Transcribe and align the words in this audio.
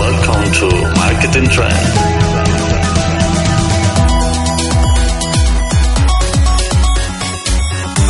Welcome 0.00 0.50
to 0.52 0.68
Marketing 0.96 1.46
Trend. 1.50 1.76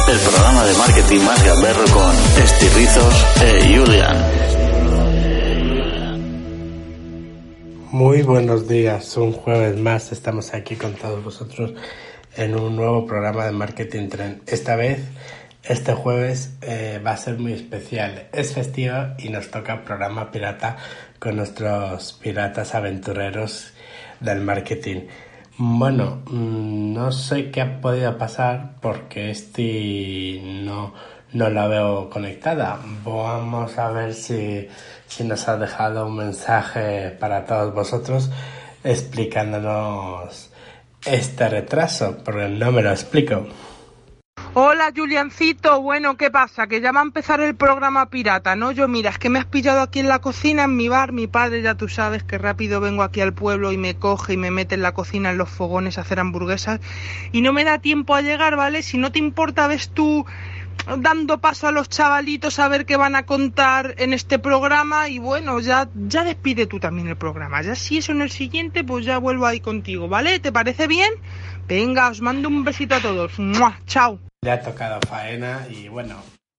El 0.08 0.18
programa 0.20 0.64
de 0.66 0.74
marketing 0.78 1.20
más 1.26 1.44
gamberro 1.44 1.84
con 1.92 2.42
Estirrizos 2.44 3.26
e 3.42 3.76
Julian. 3.76 4.16
Muy 7.90 8.22
buenos 8.22 8.68
días, 8.68 9.16
un 9.16 9.32
jueves 9.32 9.76
más 9.76 10.12
estamos 10.12 10.54
aquí 10.54 10.76
con 10.76 10.94
todos 10.94 11.24
vosotros 11.24 11.72
en 12.36 12.54
un 12.54 12.76
nuevo 12.76 13.04
programa 13.04 13.46
de 13.46 13.50
Marketing 13.50 14.08
Trend. 14.08 14.42
Esta 14.46 14.76
vez, 14.76 15.00
este 15.64 15.94
jueves 15.94 16.52
eh, 16.62 17.00
va 17.04 17.10
a 17.10 17.16
ser 17.16 17.40
muy 17.40 17.52
especial. 17.52 18.28
Es 18.32 18.54
festivo 18.54 18.94
y 19.18 19.30
nos 19.30 19.50
toca 19.50 19.84
programa 19.84 20.30
pirata 20.30 20.76
con 21.20 21.36
nuestros 21.36 22.14
piratas 22.14 22.74
aventureros 22.74 23.72
del 24.18 24.40
marketing. 24.40 25.02
Bueno, 25.58 26.22
mm, 26.26 26.94
no 26.94 27.12
sé 27.12 27.50
qué 27.50 27.60
ha 27.60 27.80
podido 27.80 28.16
pasar 28.16 28.76
porque 28.80 29.30
este 29.30 30.40
no, 30.42 30.94
no 31.34 31.50
la 31.50 31.68
veo 31.68 32.08
conectada. 32.08 32.80
Vamos 33.04 33.76
a 33.78 33.90
ver 33.90 34.14
si, 34.14 34.66
si 35.06 35.24
nos 35.24 35.46
ha 35.48 35.58
dejado 35.58 36.06
un 36.06 36.16
mensaje 36.16 37.10
para 37.10 37.44
todos 37.44 37.74
vosotros 37.74 38.30
explicándonos 38.82 40.50
este 41.04 41.48
retraso, 41.48 42.16
porque 42.24 42.48
no 42.48 42.72
me 42.72 42.82
lo 42.82 42.90
explico. 42.90 43.46
Hola 44.52 44.92
Juliancito, 44.94 45.80
bueno, 45.80 46.16
¿qué 46.16 46.28
pasa? 46.28 46.66
Que 46.66 46.80
ya 46.80 46.90
va 46.90 46.98
a 46.98 47.04
empezar 47.04 47.40
el 47.40 47.54
programa 47.54 48.10
pirata, 48.10 48.56
¿no? 48.56 48.72
Yo 48.72 48.88
mira, 48.88 49.10
es 49.10 49.18
que 49.18 49.30
me 49.30 49.38
has 49.38 49.44
pillado 49.44 49.80
aquí 49.80 50.00
en 50.00 50.08
la 50.08 50.18
cocina, 50.18 50.64
en 50.64 50.76
mi 50.76 50.88
bar, 50.88 51.12
mi 51.12 51.28
padre 51.28 51.62
ya 51.62 51.76
tú 51.76 51.88
sabes 51.88 52.24
que 52.24 52.36
rápido 52.36 52.80
vengo 52.80 53.04
aquí 53.04 53.20
al 53.20 53.32
pueblo 53.32 53.70
y 53.70 53.76
me 53.76 53.94
coge 53.94 54.32
y 54.32 54.36
me 54.36 54.50
mete 54.50 54.74
en 54.74 54.82
la 54.82 54.92
cocina, 54.92 55.30
en 55.30 55.38
los 55.38 55.48
fogones 55.48 55.98
a 55.98 56.00
hacer 56.00 56.18
hamburguesas 56.18 56.80
y 57.30 57.42
no 57.42 57.52
me 57.52 57.62
da 57.62 57.78
tiempo 57.78 58.16
a 58.16 58.22
llegar, 58.22 58.56
¿vale? 58.56 58.82
Si 58.82 58.98
no 58.98 59.12
te 59.12 59.20
importa, 59.20 59.68
ves 59.68 59.90
tú 59.90 60.26
dando 60.98 61.38
paso 61.40 61.68
a 61.68 61.72
los 61.72 61.88
chavalitos 61.88 62.58
a 62.58 62.66
ver 62.66 62.86
qué 62.86 62.96
van 62.96 63.14
a 63.14 63.26
contar 63.26 63.94
en 63.98 64.12
este 64.12 64.40
programa 64.40 65.08
y 65.08 65.20
bueno, 65.20 65.60
ya, 65.60 65.88
ya 65.94 66.24
despide 66.24 66.66
tú 66.66 66.80
también 66.80 67.06
el 67.06 67.16
programa. 67.16 67.62
Ya 67.62 67.76
si 67.76 67.98
eso 67.98 68.10
en 68.10 68.22
el 68.22 68.30
siguiente, 68.30 68.82
pues 68.82 69.06
ya 69.06 69.18
vuelvo 69.18 69.46
ahí 69.46 69.60
contigo, 69.60 70.08
¿vale? 70.08 70.40
¿Te 70.40 70.50
parece 70.50 70.88
bien? 70.88 71.12
Venga, 71.68 72.08
os 72.08 72.20
mando 72.20 72.48
un 72.48 72.64
besito 72.64 72.96
a 72.96 73.00
todos. 73.00 73.38
¡Mua! 73.38 73.78
¡Chao! 73.86 74.18
Le 74.42 74.52
ha 74.52 74.62
tocado 74.62 74.98
faena 75.06 75.66
y 75.68 75.88
bueno, 75.88 76.16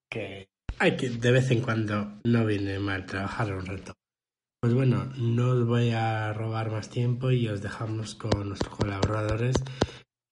que 0.08 0.48
hay 0.78 0.96
que 0.98 1.10
de 1.10 1.32
vez 1.32 1.50
en 1.50 1.62
cuando 1.62 2.20
no 2.24 2.46
viene 2.46 2.78
mal 2.78 3.08
trabajar 3.08 3.52
un 3.54 3.66
reto. 3.66 3.94
Pues 4.62 4.76
bueno, 4.76 5.08
no 5.18 5.50
os 5.50 5.66
voy 5.66 5.90
a 5.90 6.32
robar 6.34 6.70
más 6.70 6.90
tiempo 6.90 7.32
y 7.32 7.48
os 7.48 7.64
dejamos 7.64 8.14
con 8.14 8.50
nuestros 8.50 8.78
colaboradores. 8.78 9.56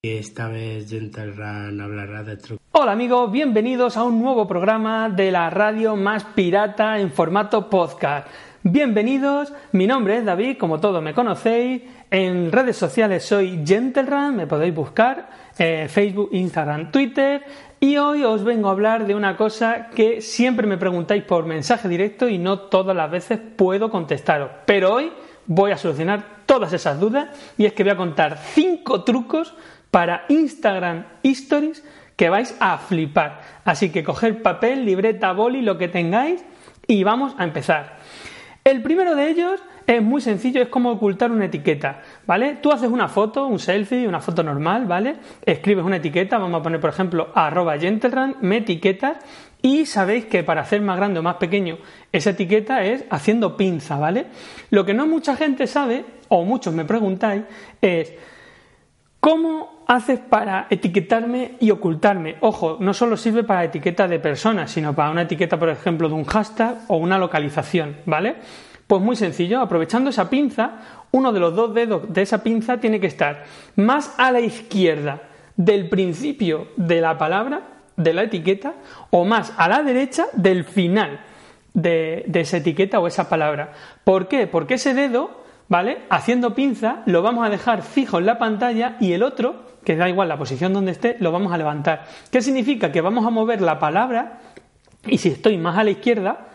Que 0.04 0.20
esta 0.20 0.48
vez 0.48 0.92
Gentle 0.92 1.32
Run 1.32 1.82
hablará 1.82 2.22
de 2.22 2.38
trucos. 2.38 2.64
Hola 2.72 2.92
amigos, 2.92 3.32
bienvenidos 3.32 3.98
a 3.98 4.04
un 4.04 4.22
nuevo 4.22 4.48
programa 4.48 5.10
de 5.10 5.32
la 5.32 5.50
radio 5.50 5.96
más 5.96 6.26
pirata 6.26 7.00
en 7.00 7.12
formato 7.12 7.68
podcast. 7.68 8.28
Bienvenidos, 8.64 9.54
mi 9.72 9.88
nombre 9.88 10.18
es 10.18 10.26
David, 10.26 10.58
como 10.58 10.82
todos 10.82 11.02
me 11.02 11.14
conocéis. 11.14 11.82
En 12.12 12.52
redes 12.52 12.76
sociales 12.76 13.24
soy 13.24 13.64
Gentleman, 13.66 14.36
me 14.36 14.48
podéis 14.48 14.76
buscar, 14.76 15.30
eh, 15.58 15.88
Facebook, 15.90 16.28
Instagram, 16.34 16.92
Twitter. 16.92 17.42
Y 17.80 17.96
hoy 17.96 18.26
os 18.26 18.44
vengo 18.44 18.68
a 18.68 18.74
hablar 18.74 19.08
de 19.08 19.16
una 19.16 19.38
cosa 19.38 19.88
que 19.96 20.20
siempre 20.20 20.68
me 20.68 20.78
preguntáis 20.78 21.24
por 21.24 21.46
mensaje 21.46 21.88
directo 21.88 22.28
y 22.28 22.38
no 22.38 22.60
todas 22.60 22.94
las 22.94 23.10
veces 23.10 23.40
puedo 23.56 23.90
contestaros. 23.90 24.52
Pero 24.66 24.94
hoy 24.94 25.14
voy 25.46 25.72
a 25.72 25.78
solucionar 25.78 26.44
todas 26.46 26.74
esas 26.74 27.00
dudas 27.00 27.30
y 27.58 27.66
es 27.66 27.72
que 27.72 27.84
voy 27.84 27.94
a 27.94 27.98
contar 27.98 28.40
5 28.40 29.06
trucos 29.06 29.56
para 29.90 30.26
Instagram 30.28 31.06
Stories 31.24 31.82
que 32.18 32.28
vais 32.28 32.54
a 32.60 32.78
flipar. 32.78 33.40
Así 33.64 33.90
que 33.90 34.04
coger 34.04 34.42
papel, 34.42 34.84
libreta, 34.84 35.32
boli, 35.32 35.62
lo 35.62 35.78
que 35.78 35.88
tengáis 35.88 36.44
y 36.90 37.06
vamos 37.06 37.36
a 37.38 37.46
empezar. 37.46 37.99
El 38.70 38.84
primero 38.84 39.16
de 39.16 39.32
ellos 39.32 39.60
es 39.88 40.00
muy 40.04 40.22
sencillo, 40.22 40.62
es 40.62 40.68
como 40.68 40.92
ocultar 40.92 41.32
una 41.32 41.46
etiqueta, 41.46 42.04
¿vale? 42.28 42.60
Tú 42.62 42.72
haces 42.72 42.88
una 42.88 43.08
foto, 43.08 43.48
un 43.48 43.58
selfie, 43.58 44.08
una 44.08 44.20
foto 44.20 44.44
normal, 44.44 44.86
¿vale? 44.86 45.16
Escribes 45.44 45.84
una 45.84 45.96
etiqueta, 45.96 46.38
vamos 46.38 46.60
a 46.60 46.64
poner 46.64 46.80
por 46.80 46.92
ejemplo 46.92 47.30
arroba 47.34 47.80
gentleman, 47.80 48.36
me 48.42 48.58
etiquetas 48.58 49.18
y 49.64 49.88
sabéis 49.88 50.26
que 50.26 50.44
para 50.44 50.62
hacer 50.62 50.82
más 50.82 50.98
grande 50.98 51.20
o 51.20 51.24
más 51.24 51.38
pequeño 51.38 51.80
esa 52.12 52.30
etiqueta 52.30 52.84
es 52.84 53.06
haciendo 53.10 53.58
pinza, 53.58 53.98
¿vale? 53.98 54.28
Lo 54.70 54.86
que 54.86 54.94
no 54.94 55.08
mucha 55.08 55.36
gente 55.36 55.66
sabe, 55.66 56.06
o 56.28 56.46
muchos 56.46 56.72
me 56.72 56.86
preguntáis, 56.86 57.42
es 57.82 58.14
¿Cómo 59.20 59.84
haces 59.86 60.20
para 60.20 60.68
etiquetarme 60.70 61.56
y 61.60 61.72
ocultarme? 61.72 62.38
Ojo, 62.40 62.78
no 62.80 62.94
solo 62.94 63.18
sirve 63.18 63.44
para 63.44 63.66
etiqueta 63.66 64.08
de 64.08 64.18
personas, 64.18 64.72
sino 64.72 64.96
para 64.96 65.12
una 65.12 65.24
etiqueta, 65.24 65.60
por 65.60 65.68
ejemplo, 65.68 66.08
de 66.08 66.16
un 66.16 66.24
hashtag 66.24 66.78
o 66.88 66.96
una 66.96 67.18
localización, 67.18 67.98
¿vale? 68.06 68.38
Pues 68.88 69.02
muy 69.02 69.18
sencillo, 69.18 69.60
aprovechando 69.60 70.10
esa 70.10 70.30
pinza, 70.30 70.72
uno 71.12 71.34
de 71.34 71.40
los 71.42 71.54
dos 71.54 71.74
dedos 71.74 72.14
de 72.14 72.22
esa 72.22 72.42
pinza 72.42 72.80
tiene 72.80 73.02
que 73.02 73.08
estar 73.08 73.44
más 73.76 74.16
a 74.18 74.32
la 74.32 74.40
izquierda 74.40 75.22
del 75.58 75.90
principio 75.90 76.70
de 76.78 77.02
la 77.02 77.18
palabra, 77.18 77.62
de 77.98 78.14
la 78.14 78.24
etiqueta, 78.24 78.76
o 79.10 79.26
más 79.26 79.54
a 79.58 79.68
la 79.68 79.84
derecha 79.84 80.28
del 80.32 80.64
final 80.64 81.20
de, 81.74 82.24
de 82.26 82.40
esa 82.40 82.58
etiqueta 82.58 83.00
o 83.02 83.08
esa 83.08 83.28
palabra. 83.28 83.74
¿Por 84.06 84.30
qué? 84.30 84.48
Porque 84.48 84.76
ese 84.76 84.94
dedo 84.94 85.44
¿vale? 85.70 86.00
Haciendo 86.10 86.54
pinza 86.54 87.04
lo 87.06 87.22
vamos 87.22 87.48
a 87.48 87.50
dejar 87.50 87.84
fijo 87.84 88.20
en 88.20 88.26
la 88.26 88.38
pantalla 88.38 88.98
y 89.00 89.14
el 89.14 89.24
otro, 89.24 89.80
que 89.86 89.96
da 89.96 90.10
igual 90.10 90.28
la 90.28 90.38
posición 90.38 90.74
donde 90.74 90.92
esté, 90.92 91.16
lo 91.20 91.32
vamos 91.32 91.54
a 91.54 91.58
levantar. 91.58 92.06
¿Qué 92.30 92.42
significa? 92.42 92.92
Que 92.92 93.02
vamos 93.02 93.26
a 93.26 93.30
mover 93.30 93.62
la 93.62 93.80
palabra 93.80 94.40
y 95.06 95.20
si 95.20 95.30
estoy 95.30 95.58
más 95.58 95.78
a 95.78 95.84
la 95.84 95.92
izquierda 95.92 96.48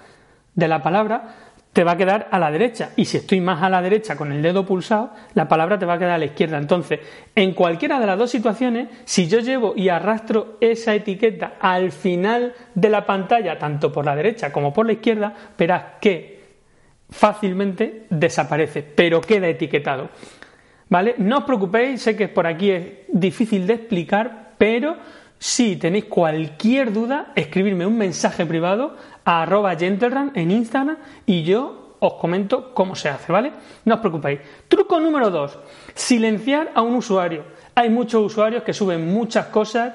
de 0.55 0.69
la 0.69 0.83
palabra, 0.83 1.37
te 1.73 1.83
va 1.83 1.93
a 1.93 1.97
quedar 1.97 2.29
a 2.31 2.39
la 2.39 2.51
derecha. 2.51 2.91
Y 2.97 3.07
si 3.07 3.17
estoy 3.17 3.41
más 3.41 3.63
a 3.63 3.69
la 3.69 3.83
derecha 3.83 4.17
con 4.17 4.31
el 4.31 4.43
dedo 4.43 4.65
pulsado, 4.65 5.11
la 5.35 5.49
palabra 5.49 5.79
te 5.79 5.87
va 5.87 5.95
a 5.95 5.99
quedar 5.99 6.13
a 6.13 6.19
la 6.19 6.27
izquierda. 6.27 6.57
Entonces, 6.59 7.01
en 7.35 7.53
cualquiera 7.53 7.99
de 7.99 8.07
las 8.07 8.19
dos 8.19 8.31
situaciones, 8.31 8.89
si 9.05 9.27
yo 9.27 9.41
llevo 9.41 9.75
y 9.75 9.89
arrastro 9.89 10.57
esa 10.61 10.95
etiqueta 10.95 11.55
al 11.61 11.91
final 11.91 12.55
de 12.75 12.89
la 12.91 13.05
pantalla, 13.05 13.59
tanto 13.59 13.91
por 13.91 14.05
la 14.05 14.15
derecha 14.15 14.53
como 14.53 14.73
por 14.73 14.87
la 14.87 14.93
izquierda, 14.93 15.35
verás 15.59 15.85
que 16.01 16.34
fácilmente 17.15 18.07
desaparece, 18.11 18.83
pero 18.83 19.21
queda 19.21 19.47
etiquetado. 19.49 20.11
¿Vale? 20.89 21.15
No 21.19 21.39
os 21.39 21.45
preocupéis, 21.45 22.03
sé 22.03 22.17
que 22.17 22.29
por 22.29 22.47
aquí 22.47 22.71
es 22.71 22.85
difícil 23.09 23.67
de 23.67 23.75
explicar, 23.75 24.55
pero 24.59 24.97
si 25.39 25.77
tenéis 25.77 26.07
cualquier 26.07 26.93
duda, 26.93 27.33
escribirme 27.37 27.87
un 27.87 27.97
mensaje 27.97 28.45
privado 28.45 28.97
a 29.25 29.43
arroba 29.43 29.77
gentleman 29.77 30.33
en 30.35 30.51
Instagram 30.51 30.99
y 31.25 31.45
yo 31.45 31.97
os 32.01 32.15
comento 32.15 32.75
cómo 32.75 32.95
se 32.95 33.09
hace, 33.09 33.33
¿vale? 33.33 33.53
No 33.85 33.95
os 33.95 34.01
preocupéis. 34.01 34.41
Truco 34.69 35.01
número 35.01 35.31
2. 35.31 35.59
Silenciar 35.95 36.73
a 36.75 36.83
un 36.83 36.97
usuario. 36.97 37.45
Hay 37.75 37.91
muchos 37.91 38.23
usuarios 38.23 38.63
que 38.63 38.75
suben 38.75 39.07
muchas 39.13 39.47
cosas 39.47 39.95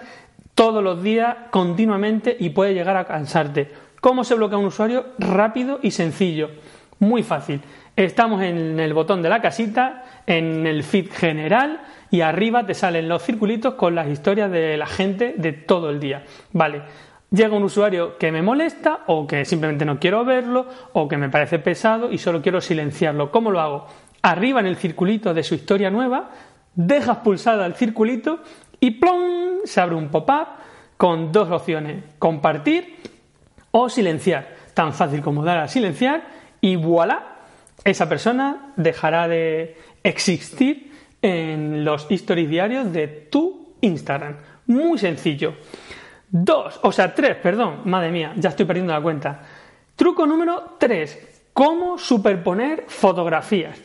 todos 0.56 0.84
los 0.84 1.04
días, 1.04 1.36
continuamente, 1.52 2.36
y 2.40 2.50
puede 2.50 2.74
llegar 2.74 2.98
a 2.98 3.06
cansarte. 3.06 3.72
¿Cómo 4.02 4.24
se 4.24 4.36
bloquea 4.36 4.58
un 4.58 4.66
usuario? 4.66 5.08
Rápido 5.20 5.80
y 5.82 5.92
sencillo. 5.92 6.50
Muy 7.00 7.24
fácil. 7.24 7.62
Estamos 7.96 8.42
en 8.42 8.80
el 8.80 8.94
botón 8.94 9.22
de 9.22 9.30
la 9.30 9.42
casita, 9.42 10.04
en 10.28 10.68
el 10.68 10.84
feed 10.84 11.12
general 11.12 11.82
y 12.12 12.22
arriba 12.22 12.66
te 12.66 12.74
salen 12.74 13.08
los 13.08 13.24
circulitos 13.24 13.76
con 13.76 13.96
las 13.96 14.08
historias 14.08 14.52
de 14.52 14.76
la 14.76 14.86
gente 14.86 15.36
de 15.38 15.54
todo 15.54 15.90
el 15.90 16.00
día. 16.00 16.24
Vale. 16.52 16.82
Llega 17.32 17.56
un 17.56 17.64
usuario 17.64 18.18
que 18.18 18.32
me 18.32 18.42
molesta 18.42 19.02
o 19.06 19.28
que 19.28 19.46
simplemente 19.46 19.86
no 19.86 20.00
quiero 20.00 20.26
verlo 20.26 20.66
o 20.94 21.08
que 21.08 21.16
me 21.16 21.30
parece 21.30 21.60
pesado 21.60 22.12
y 22.12 22.18
solo 22.18 22.42
quiero 22.42 22.60
silenciarlo. 22.60 23.32
¿Cómo 23.32 23.52
lo 23.52 23.60
hago? 23.60 23.88
Arriba 24.24 24.60
en 24.60 24.66
el 24.66 24.78
circulito 24.78 25.34
de 25.34 25.44
su 25.44 25.54
historia 25.54 25.92
nueva, 25.92 26.32
dejas 26.74 27.18
pulsada 27.18 27.66
el 27.68 27.76
circulito 27.76 28.40
y 28.80 28.92
¡plum! 28.92 29.60
se 29.64 29.80
abre 29.80 29.96
un 29.96 30.10
pop-up 30.10 30.48
con 30.98 31.32
dos 31.32 31.52
opciones, 31.52 32.04
compartir 32.18 32.98
o 33.72 33.90
silenciar. 33.90 34.58
tan 34.74 34.94
fácil 34.94 35.22
como 35.22 35.44
dar 35.44 35.60
a 35.60 35.68
silenciar 35.68 36.39
y 36.62 36.76
voilà, 36.76 37.38
esa 37.84 38.10
persona 38.10 38.74
dejará 38.76 39.28
de 39.28 39.78
existir 40.04 40.92
en 41.22 41.84
los 41.84 42.10
stories 42.10 42.50
diarios 42.50 42.92
de 42.92 43.08
tu 43.08 43.76
Instagram. 43.82 44.36
Muy 44.68 44.98
sencillo. 44.98 45.56
Dos, 46.30 46.80
o 46.84 46.92
sea, 46.92 47.14
tres, 47.16 47.38
perdón, 47.38 47.82
madre 47.86 48.12
mía, 48.12 48.34
ya 48.38 48.50
estoy 48.50 48.66
perdiendo 48.66 48.94
la 48.94 49.02
cuenta. 49.02 49.42
Truco 49.96 50.26
número 50.26 50.76
tres, 50.78 51.44
cómo 51.54 51.98
superponer 51.98 52.86
fotografías. 52.88 53.80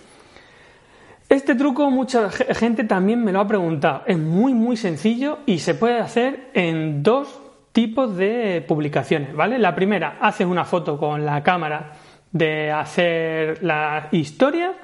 Este 1.29 1.55
truco 1.55 1.91
mucha 1.91 2.31
gente 2.31 2.85
también 2.85 3.25
me 3.25 3.33
lo 3.33 3.41
ha 3.41 3.49
preguntado. 3.49 4.03
Es 4.07 4.19
muy 4.19 4.53
muy 4.53 4.77
sencillo 4.77 5.39
y 5.47 5.59
se 5.59 5.75
puede 5.75 5.99
hacer 5.99 6.51
en 6.53 7.03
dos 7.03 7.41
tipos 7.73 8.15
de 8.17 8.65
publicaciones, 8.69 9.35
¿vale? 9.35 9.59
La 9.59 9.75
primera, 9.75 10.19
haces 10.21 10.47
una 10.47 10.65
foto 10.65 10.99
con 10.99 11.25
la 11.25 11.43
cámara 11.43 11.93
de 12.35 12.73
hacer 12.73 13.63
la 13.63 14.09
historia 14.11 14.75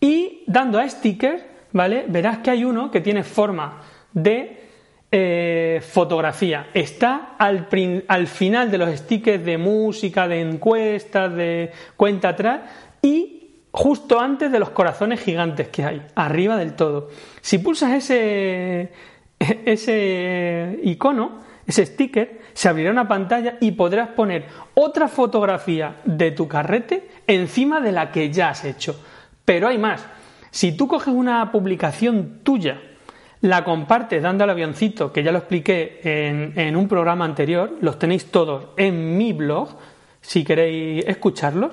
y 0.00 0.44
dando 0.46 0.78
a 0.78 0.88
stickers, 0.88 1.42
¿vale? 1.72 2.04
Verás 2.08 2.38
que 2.38 2.50
hay 2.50 2.64
uno 2.64 2.92
que 2.92 3.00
tiene 3.00 3.24
forma 3.24 3.82
de 4.12 4.62
eh, 5.10 5.82
fotografía. 5.86 6.68
Está 6.72 7.34
al, 7.36 7.68
al, 8.06 8.26
final 8.28 8.70
de 8.70 8.78
los 8.78 8.90
stickers 8.96 9.44
de 9.44 9.58
música, 9.58 10.28
de 10.28 10.40
encuestas, 10.40 11.34
de 11.34 11.72
cuenta 11.96 12.30
atrás 12.30 12.60
y 13.02 13.50
justo 13.72 14.20
antes 14.20 14.52
de 14.52 14.60
los 14.60 14.70
corazones 14.70 15.20
gigantes 15.20 15.68
que 15.68 15.84
hay, 15.84 16.02
arriba 16.14 16.56
del 16.56 16.74
todo. 16.74 17.08
Si 17.40 17.58
pulsas 17.58 17.94
ese, 17.94 18.92
ese 19.40 20.78
icono, 20.84 21.40
ese 21.66 21.86
sticker, 21.86 22.40
se 22.52 22.68
abrirá 22.68 22.90
una 22.90 23.08
pantalla 23.08 23.56
y 23.60 23.72
podrás 23.72 24.08
poner 24.10 24.46
otra 24.74 25.08
fotografía 25.08 25.96
de 26.04 26.30
tu 26.32 26.48
carrete 26.48 27.08
encima 27.26 27.80
de 27.80 27.92
la 27.92 28.10
que 28.10 28.30
ya 28.30 28.50
has 28.50 28.64
hecho. 28.64 29.00
Pero 29.44 29.68
hay 29.68 29.78
más. 29.78 30.04
Si 30.50 30.72
tú 30.72 30.86
coges 30.86 31.14
una 31.14 31.50
publicación 31.50 32.40
tuya, 32.42 32.78
la 33.42 33.64
compartes 33.64 34.22
dando 34.22 34.44
al 34.44 34.50
avioncito, 34.50 35.12
que 35.12 35.22
ya 35.22 35.32
lo 35.32 35.38
expliqué 35.38 36.00
en, 36.04 36.76
un 36.76 36.88
programa 36.88 37.24
anterior, 37.24 37.76
los 37.80 37.98
tenéis 37.98 38.26
todos 38.30 38.68
en 38.76 39.16
mi 39.16 39.32
blog, 39.32 39.70
si 40.20 40.44
queréis 40.44 41.04
escucharlo, 41.06 41.72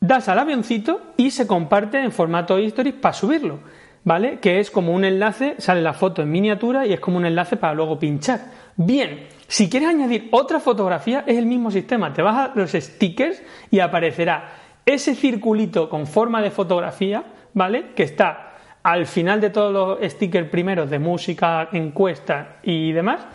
das 0.00 0.28
al 0.28 0.38
avioncito 0.38 1.00
y 1.16 1.30
se 1.32 1.46
comparte 1.46 2.02
en 2.02 2.12
formato 2.12 2.56
stories 2.56 2.94
para 2.94 3.12
subirlo, 3.12 3.58
¿vale? 4.04 4.38
Que 4.38 4.58
es 4.60 4.70
como 4.70 4.92
un 4.92 5.04
enlace, 5.04 5.56
sale 5.58 5.82
la 5.82 5.92
foto 5.92 6.22
en 6.22 6.30
miniatura 6.30 6.86
y 6.86 6.94
es 6.94 7.00
como 7.00 7.18
un 7.18 7.26
enlace 7.26 7.58
para 7.58 7.74
luego 7.74 7.98
pinchar. 7.98 8.40
Bien, 8.76 9.28
si 9.46 9.70
quieres 9.70 9.88
añadir 9.88 10.28
otra 10.32 10.58
fotografía, 10.60 11.24
es 11.26 11.38
el 11.38 11.46
mismo 11.46 11.70
sistema. 11.70 12.12
Te 12.12 12.22
vas 12.22 12.50
a 12.50 12.52
los 12.54 12.72
stickers 12.72 13.42
y 13.70 13.80
aparecerá 13.80 14.52
ese 14.84 15.14
circulito 15.14 15.88
con 15.88 16.06
forma 16.06 16.42
de 16.42 16.50
fotografía, 16.50 17.24
¿vale? 17.52 17.92
Que 17.94 18.02
está 18.02 18.54
al 18.82 19.06
final 19.06 19.40
de 19.40 19.50
todos 19.50 19.72
los 19.72 20.12
stickers 20.12 20.50
primeros 20.50 20.90
de 20.90 20.98
música, 20.98 21.68
encuesta 21.72 22.56
y 22.62 22.92
demás, 22.92 23.26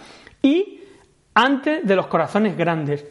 y 0.44 0.82
antes 1.34 1.86
de 1.86 1.96
los 1.96 2.08
corazones 2.08 2.56
grandes. 2.56 3.06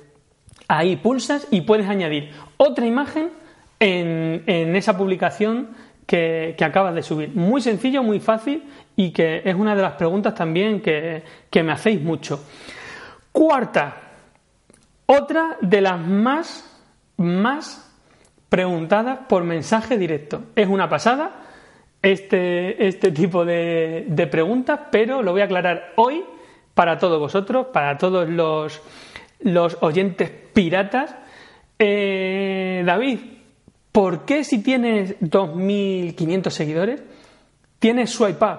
Ahí 0.69 0.97
pulsas 0.97 1.49
y 1.51 1.63
puedes 1.63 1.89
añadir 1.89 2.31
otra 2.59 2.87
imagen 2.87 3.31
en, 3.81 4.77
esa 4.77 4.97
publicación 4.97 5.71
que, 6.09 6.57
acabas 6.65 6.95
de 6.95 7.03
subir. 7.03 7.35
Muy 7.35 7.61
sencillo, 7.61 8.03
muy 8.03 8.19
fácil 8.19 8.65
y 8.97 9.11
que 9.11 9.43
es 9.45 9.55
una 9.55 9.77
de 9.77 9.83
las 9.83 9.93
preguntas 9.93 10.35
también 10.35 10.81
que, 10.81 11.23
me 11.63 11.71
hacéis 11.71 12.01
mucho. 12.01 12.43
Cuarta, 13.31 13.95
otra 15.05 15.59
de 15.61 15.83
las 15.83 16.01
más, 16.01 16.83
más 17.19 17.95
preguntadas 18.49 19.19
por 19.29 19.45
mensaje 19.45 19.99
directo. 19.99 20.45
Es 20.57 20.67
una 20.67 20.89
pasada 20.89 21.43
este, 22.01 22.89
este 22.89 23.13
tipo 23.13 23.45
de, 23.45 24.07
de, 24.09 24.27
preguntas, 24.29 24.81
pero 24.91 25.23
lo 25.23 25.33
voy 25.33 25.43
a 25.43 25.45
aclarar 25.45 25.93
hoy 25.97 26.25
para 26.73 26.97
todos 26.97 27.21
vosotros, 27.21 27.67
para 27.67 27.99
todos 27.99 28.27
los, 28.31 28.81
los 29.41 29.77
oyentes 29.83 30.31
piratas. 30.31 31.15
Eh, 31.79 32.83
David, 32.87 33.19
¿Por 33.99 34.25
qué 34.25 34.45
si 34.45 34.63
tienes 34.63 35.19
2.500 35.19 36.51
seguidores, 36.51 37.03
tienes 37.81 38.11
swipe 38.11 38.45
up? 38.45 38.59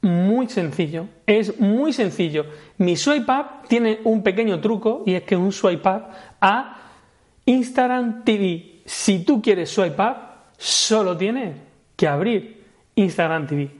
Muy 0.00 0.48
sencillo, 0.48 1.06
es 1.26 1.60
muy 1.60 1.92
sencillo. 1.92 2.46
Mi 2.78 2.96
swipe 2.96 3.30
up 3.30 3.68
tiene 3.68 4.00
un 4.04 4.22
pequeño 4.22 4.58
truco 4.58 5.02
y 5.04 5.16
es 5.16 5.24
que 5.24 5.36
un 5.36 5.52
swipe 5.52 5.86
up 5.86 6.04
a 6.40 6.80
Instagram 7.44 8.24
TV. 8.24 8.80
Si 8.86 9.22
tú 9.22 9.42
quieres 9.42 9.68
swipe 9.68 10.00
up, 10.00 10.16
solo 10.56 11.14
tienes 11.14 11.54
que 11.94 12.08
abrir 12.08 12.64
Instagram 12.94 13.46
TV. 13.46 13.70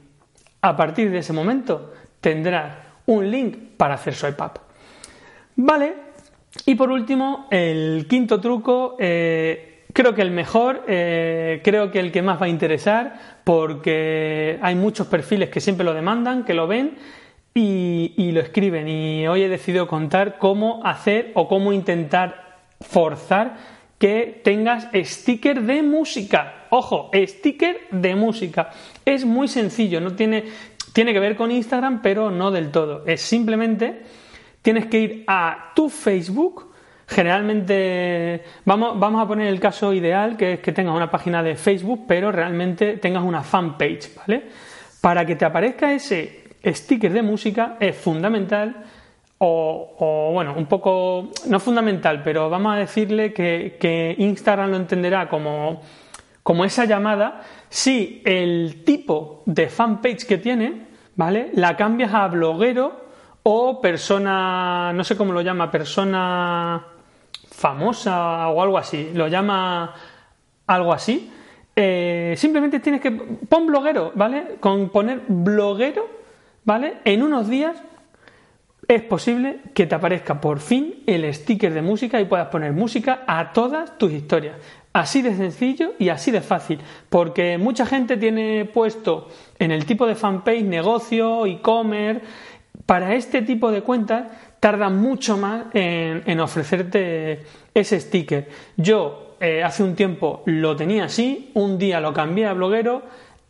A 0.61 0.77
partir 0.77 1.09
de 1.09 1.17
ese 1.17 1.33
momento 1.33 1.93
tendrás 2.21 2.77
un 3.07 3.31
link 3.31 3.57
para 3.75 3.95
hacer 3.95 4.13
swipe 4.13 4.43
up. 4.43 4.59
Vale, 5.55 5.95
y 6.67 6.75
por 6.75 6.91
último, 6.91 7.47
el 7.49 8.05
quinto 8.07 8.39
truco 8.39 8.97
eh, 8.99 9.72
Creo 9.93 10.15
que 10.15 10.23
el 10.23 10.31
mejor, 10.31 10.85
eh, 10.87 11.61
creo 11.63 11.91
que 11.91 11.99
el 11.99 12.11
que 12.11 12.23
más 12.23 12.41
va 12.41 12.47
a 12.47 12.49
interesar, 12.49 13.39
porque 13.43 14.57
hay 14.63 14.73
muchos 14.73 15.05
perfiles 15.05 15.49
que 15.49 15.61
siempre 15.61 15.85
lo 15.85 15.93
demandan, 15.93 16.45
que 16.45 16.55
lo 16.55 16.65
ven 16.65 16.97
y, 17.53 18.31
lo 18.33 18.41
escriben. 18.41 18.87
Y 18.87 19.27
hoy 19.27 19.43
he 19.43 19.49
decidido 19.49 19.87
contar 19.87 20.39
cómo 20.39 20.83
hacer 20.83 21.31
o 21.35 21.47
cómo 21.47 21.71
intentar 21.73 22.63
forzar 22.81 23.55
que 23.99 24.41
tengas 24.43 24.87
sticker 24.95 25.61
de 25.61 25.83
música. 25.83 26.65
Ojo, 26.71 27.11
sticker 27.13 27.81
de 27.91 28.15
música. 28.15 28.71
Es 29.05 29.25
muy 29.25 29.47
sencillo, 29.47 30.01
no 30.01 30.15
tiene, 30.15 30.45
tiene 30.93 31.13
que 31.13 31.19
ver 31.19 31.35
con 31.35 31.51
Instagram, 31.51 32.01
pero 32.01 32.31
no 32.31 32.49
del 32.49 32.71
todo. 32.71 33.03
Es 33.05 33.21
simplemente 33.21 34.01
tienes 34.63 34.87
que 34.87 34.99
ir 34.99 35.23
a 35.27 35.71
tu 35.75 35.87
Facebook 35.89 36.72
Generalmente, 37.07 38.43
vamos, 38.65 38.99
vamos 38.99 39.21
a 39.21 39.27
poner 39.27 39.47
el 39.47 39.59
caso 39.59 39.93
ideal, 39.93 40.37
que 40.37 40.53
es 40.53 40.59
que 40.59 40.71
tengas 40.71 40.95
una 40.95 41.11
página 41.11 41.43
de 41.43 41.55
Facebook, 41.55 42.05
pero 42.07 42.31
realmente 42.31 42.97
tengas 42.97 43.23
una 43.23 43.43
fanpage, 43.43 44.15
¿vale? 44.15 44.43
Para 45.01 45.25
que 45.25 45.35
te 45.35 45.45
aparezca 45.45 45.91
ese 45.93 46.43
sticker 46.65 47.11
de 47.11 47.21
música 47.21 47.75
es 47.79 47.95
fundamental, 47.95 48.85
o, 49.45 50.29
bueno, 50.33 50.53
un 50.55 50.67
poco, 50.67 51.31
no 51.47 51.59
fundamental, 51.59 52.21
pero 52.23 52.49
vamos 52.49 52.75
a 52.75 52.77
decirle 52.77 53.33
que, 53.33 53.75
que 53.77 54.15
Instagram 54.17 54.71
lo 54.71 54.77
entenderá 54.77 55.27
como, 55.27 55.81
como 56.43 56.63
esa 56.63 56.85
llamada 56.85 57.41
si 57.67 58.21
el 58.23 58.85
tipo 58.85 59.43
de 59.45 59.67
fanpage 59.67 60.25
que 60.25 60.37
tiene, 60.37 60.87
¿vale? 61.15 61.49
La 61.55 61.75
cambias 61.75 62.13
a 62.13 62.27
bloguero 62.27 63.03
o 63.43 63.81
persona, 63.81 64.93
no 64.93 65.03
sé 65.03 65.17
cómo 65.17 65.33
lo 65.33 65.41
llama, 65.41 65.69
persona 65.69 66.92
famosa 67.63 68.49
o 68.49 68.61
algo 68.61 68.77
así, 68.77 69.11
lo 69.13 69.29
llama 69.29 69.95
algo 70.67 70.91
así, 70.91 71.31
eh, 71.73 72.33
simplemente 72.35 72.81
tienes 72.81 72.99
que 72.99 73.09
pon 73.11 73.67
bloguero, 73.67 74.11
¿vale? 74.15 74.57
Con 74.59 74.89
poner 74.89 75.21
bloguero, 75.29 76.05
¿vale? 76.65 76.95
En 77.05 77.23
unos 77.23 77.47
días 77.47 77.81
es 78.85 79.01
posible 79.03 79.61
que 79.73 79.85
te 79.87 79.95
aparezca 79.95 80.41
por 80.41 80.59
fin 80.59 81.03
el 81.07 81.33
sticker 81.33 81.73
de 81.73 81.81
música 81.81 82.19
y 82.19 82.25
puedas 82.25 82.49
poner 82.49 82.73
música 82.73 83.21
a 83.25 83.53
todas 83.53 83.97
tus 83.97 84.11
historias. 84.11 84.57
Así 84.91 85.21
de 85.21 85.33
sencillo 85.33 85.93
y 85.97 86.09
así 86.09 86.31
de 86.31 86.41
fácil, 86.41 86.79
porque 87.09 87.57
mucha 87.57 87.85
gente 87.85 88.17
tiene 88.17 88.65
puesto 88.65 89.29
en 89.57 89.71
el 89.71 89.85
tipo 89.85 90.05
de 90.05 90.15
fanpage 90.15 90.65
negocio, 90.65 91.45
e-commerce, 91.45 92.21
para 92.85 93.15
este 93.15 93.41
tipo 93.41 93.71
de 93.71 93.81
cuentas 93.81 94.25
tarda 94.63 94.87
mucho 94.87 95.35
más 95.35 95.65
en, 95.73 96.39
ofrecerte 96.39 97.43
ese 97.73 97.99
sticker. 97.99 98.47
Yo 98.77 99.35
eh, 99.41 99.61
hace 99.61 99.83
un 99.83 99.93
tiempo 99.93 100.41
lo 100.45 100.73
tenía 100.73 101.03
así, 101.03 101.51
un 101.55 101.77
día 101.77 101.99
lo 101.99 102.13
cambié 102.13 102.47
a 102.47 102.53
bloguero, 102.53 103.01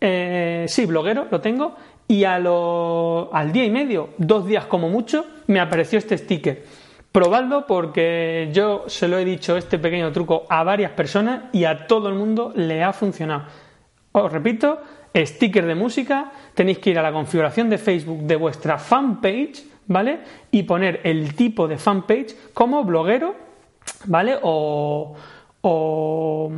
eh, 0.01 0.65
sí, 0.67 0.87
bloguero, 0.87 1.27
lo 1.29 1.39
tengo, 1.39 1.75
y 2.07 2.23
a 2.23 2.37
al 2.37 3.51
día 3.51 3.63
y 3.63 3.69
medio, 3.69 4.09
dos 4.17 4.47
días 4.47 4.65
como 4.65 4.89
mucho, 4.89 5.23
me 5.45 5.59
apareció 5.59 5.99
este 5.99 6.17
sticker. 6.17 6.63
Probadlo 7.11 7.67
porque 7.67 8.49
yo 8.51 8.85
se 8.87 9.07
lo 9.07 9.19
he 9.19 9.23
dicho 9.23 9.55
este 9.55 9.77
pequeño 9.77 10.11
truco 10.11 10.47
a 10.49 10.63
varias 10.63 10.93
personas 10.93 11.43
y 11.53 11.65
a 11.65 11.85
todo 11.85 12.09
el 12.09 12.15
mundo 12.15 12.51
le 12.55 12.83
ha 12.83 12.91
funcionado. 12.91 13.43
Os 14.13 14.31
repito, 14.31 14.79
sticker 15.15 15.65
de 15.65 15.75
música, 15.75 16.31
tenéis 16.53 16.79
que 16.79 16.89
ir 16.89 16.99
a 16.99 17.03
la 17.03 17.11
configuración 17.11 17.69
de 17.69 17.77
Facebook 17.77 18.21
de 18.23 18.35
vuestra 18.35 18.77
fanpage 18.77 19.73
¿vale? 19.87 20.19
Y 20.51 20.63
poner 20.63 21.01
el 21.03 21.35
tipo 21.35 21.67
de 21.67 21.77
fanpage 21.77 22.35
como 22.53 22.83
bloguero, 22.83 23.35
¿vale? 24.05 24.37
O, 24.41 25.15
o, 25.61 26.51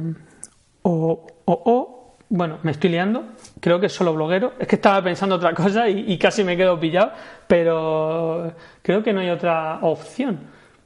o, 0.82 1.26
o, 1.46 2.16
bueno, 2.30 2.60
me 2.64 2.72
estoy 2.72 2.90
liando, 2.90 3.24
creo 3.60 3.80
que 3.80 3.88
es 3.88 3.94
solo 3.94 4.14
bloguero, 4.14 4.54
es 4.60 4.68
que 4.68 4.76
estaba 4.76 5.04
pensando 5.04 5.36
otra 5.36 5.54
cosa 5.54 5.88
y, 5.90 6.18
casi 6.18 6.44
me 6.44 6.58
quedo 6.58 6.80
pillado, 6.80 7.12
pero 7.48 8.54
creo 8.82 9.04
que 9.04 9.14
no 9.14 9.22
hay 9.22 9.30
otra 9.30 9.80
opción, 9.82 10.40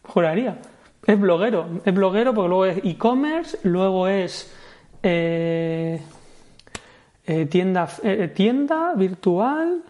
juraría. 0.03 0.57
Es 1.05 1.19
bloguero, 1.19 1.81
es 1.85 1.93
bloguero 1.93 2.33
porque 2.33 2.49
luego 2.49 2.65
es 2.65 2.77
e-commerce, 2.83 3.57
luego 3.63 4.07
es 4.07 4.53
eh, 5.01 5.99
eh, 7.29 7.45
tienda, 7.45 7.87
eh, 8.01 8.31
tienda 8.33 8.95
virtual. 8.95 9.83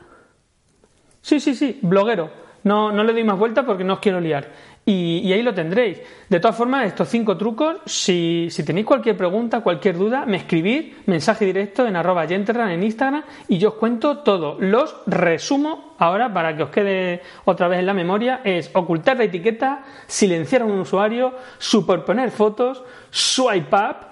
Sí, 1.21 1.39
sí, 1.39 1.55
sí, 1.55 1.79
bloguero. 1.81 2.29
No, 2.65 2.91
no 2.91 3.01
le 3.01 3.13
doy 3.13 3.23
más 3.23 3.39
vueltas 3.39 3.63
porque 3.63 3.85
no 3.85 3.93
os 3.93 3.99
quiero 3.99 4.19
liar. 4.19 4.51
Y, 4.85 5.31
ahí 5.31 5.41
lo 5.41 5.53
tendréis. 5.53 6.01
De 6.27 6.41
todas 6.41 6.57
formas, 6.57 6.85
estos 6.85 7.07
cinco 7.07 7.37
trucos, 7.37 7.77
si, 7.85 8.49
si, 8.51 8.65
tenéis 8.65 8.85
cualquier 8.85 9.15
pregunta, 9.15 9.61
cualquier 9.61 9.97
duda, 9.97 10.25
me 10.25 10.35
escribís 10.35 10.93
mensaje 11.05 11.45
directo 11.45 11.87
en 11.87 11.95
arroba 11.95 12.25
en 12.25 12.83
Instagram 12.83 13.23
y 13.47 13.57
yo 13.57 13.69
os 13.69 13.75
cuento 13.75 14.17
todo. 14.17 14.57
Los 14.59 14.93
resumo 15.07 15.95
ahora 15.97 16.33
para 16.33 16.57
que 16.57 16.63
os 16.63 16.69
quede 16.71 17.21
otra 17.45 17.69
vez 17.69 17.79
en 17.79 17.85
la 17.85 17.93
memoria. 17.93 18.41
Es 18.43 18.69
ocultar 18.73 19.15
la 19.15 19.23
etiqueta, 19.23 19.85
silenciar 20.07 20.63
a 20.63 20.65
un 20.65 20.79
usuario, 20.79 21.35
superponer 21.57 22.31
fotos, 22.31 22.83
swipe 23.11 23.73
up, 23.73 24.09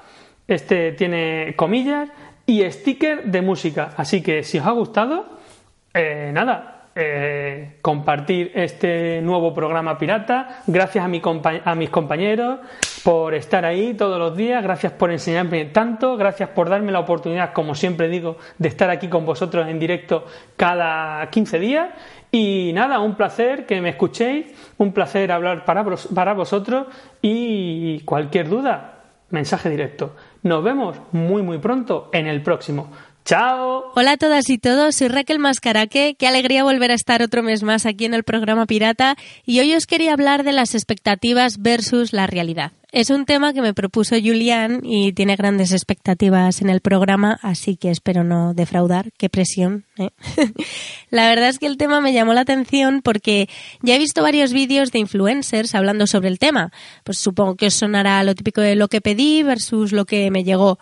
este 0.47 0.93
tiene 0.93 1.53
comillas, 1.57 2.09
y 2.47 2.63
sticker 2.71 3.25
de 3.25 3.41
música. 3.43 3.91
Así 3.97 4.23
que 4.23 4.41
si 4.41 4.57
os 4.57 4.65
ha 4.65 4.71
gustado, 4.71 5.25
eh, 5.93 6.31
nada, 6.33 6.77
eh, 6.95 7.77
compartir 7.83 8.51
este 8.55 9.21
nuevo 9.21 9.53
programa 9.53 9.99
pirata. 9.99 10.63
Gracias 10.65 11.05
a, 11.05 11.69
a 11.69 11.75
mis 11.75 11.89
compañeros 11.91 12.59
por 13.03 13.35
estar 13.35 13.65
ahí 13.65 13.93
todos 13.93 14.17
los 14.17 14.35
días. 14.35 14.63
Gracias 14.63 14.93
por 14.93 15.11
enseñarme 15.11 15.65
tanto. 15.65 16.17
Gracias 16.17 16.49
por 16.49 16.69
darme 16.69 16.91
la 16.91 17.01
oportunidad, 17.01 17.53
como 17.53 17.75
siempre 17.75 18.07
digo, 18.07 18.37
de 18.57 18.69
estar 18.69 18.89
aquí 18.89 19.09
con 19.09 19.25
vosotros 19.25 19.67
en 19.67 19.77
directo 19.77 20.25
cada 20.55 21.29
15 21.29 21.59
días. 21.59 21.89
Y 22.31 22.71
nada, 22.73 22.99
un 22.99 23.15
placer 23.15 23.65
que 23.65 23.79
me 23.81 23.89
escuchéis, 23.89 24.47
un 24.77 24.93
placer 24.93 25.31
hablar 25.31 25.65
para, 25.65 25.85
para 26.15 26.33
vosotros 26.33 26.87
y 27.21 27.99
cualquier 28.05 28.49
duda, 28.49 29.03
mensaje 29.29 29.69
directo. 29.69 30.15
Nos 30.47 30.63
vemos 30.63 30.95
muy 31.11 31.43
muy 31.43 31.57
pronto 31.57 32.09
en 32.13 32.25
el 32.25 32.41
próximo. 32.41 32.87
¡Chao! 33.27 33.91
Hola 33.93 34.13
a 34.13 34.17
todas 34.17 34.49
y 34.49 34.57
todos, 34.57 34.95
soy 34.95 35.09
Raquel 35.09 35.37
Mascaraque. 35.37 36.15
Qué 36.17 36.27
alegría 36.27 36.63
volver 36.63 36.91
a 36.91 36.93
estar 36.93 37.21
otro 37.21 37.43
mes 37.43 37.61
más 37.61 37.85
aquí 37.85 38.05
en 38.05 38.13
el 38.13 38.23
programa 38.23 38.65
Pirata. 38.65 39.17
Y 39.45 39.59
hoy 39.59 39.75
os 39.75 39.85
quería 39.85 40.13
hablar 40.13 40.45
de 40.45 40.53
las 40.53 40.73
expectativas 40.75 41.61
versus 41.61 42.13
la 42.13 42.25
realidad. 42.25 42.71
Es 42.93 43.09
un 43.09 43.25
tema 43.25 43.51
que 43.51 43.61
me 43.61 43.73
propuso 43.73 44.15
Julián 44.15 44.79
y 44.81 45.11
tiene 45.11 45.35
grandes 45.35 45.73
expectativas 45.73 46.61
en 46.61 46.69
el 46.69 46.79
programa, 46.79 47.37
así 47.41 47.75
que 47.75 47.91
espero 47.91 48.23
no 48.23 48.53
defraudar. 48.53 49.11
Qué 49.17 49.27
presión. 49.27 49.83
¿eh? 49.97 50.11
la 51.09 51.27
verdad 51.27 51.49
es 51.49 51.59
que 51.59 51.65
el 51.65 51.75
tema 51.75 51.99
me 51.99 52.13
llamó 52.13 52.33
la 52.33 52.41
atención 52.41 53.01
porque 53.01 53.49
ya 53.81 53.95
he 53.95 53.99
visto 53.99 54.21
varios 54.21 54.53
vídeos 54.53 54.93
de 54.93 54.99
influencers 54.99 55.75
hablando 55.75 56.07
sobre 56.07 56.29
el 56.29 56.39
tema. 56.39 56.71
Pues 57.03 57.17
supongo 57.17 57.55
que 57.55 57.67
os 57.67 57.73
sonará 57.73 58.23
lo 58.23 58.35
típico 58.35 58.61
de 58.61 58.75
lo 58.75 58.87
que 58.87 59.01
pedí 59.01 59.43
versus 59.43 59.91
lo 59.91 60.05
que 60.05 60.31
me 60.31 60.45
llegó 60.45 60.79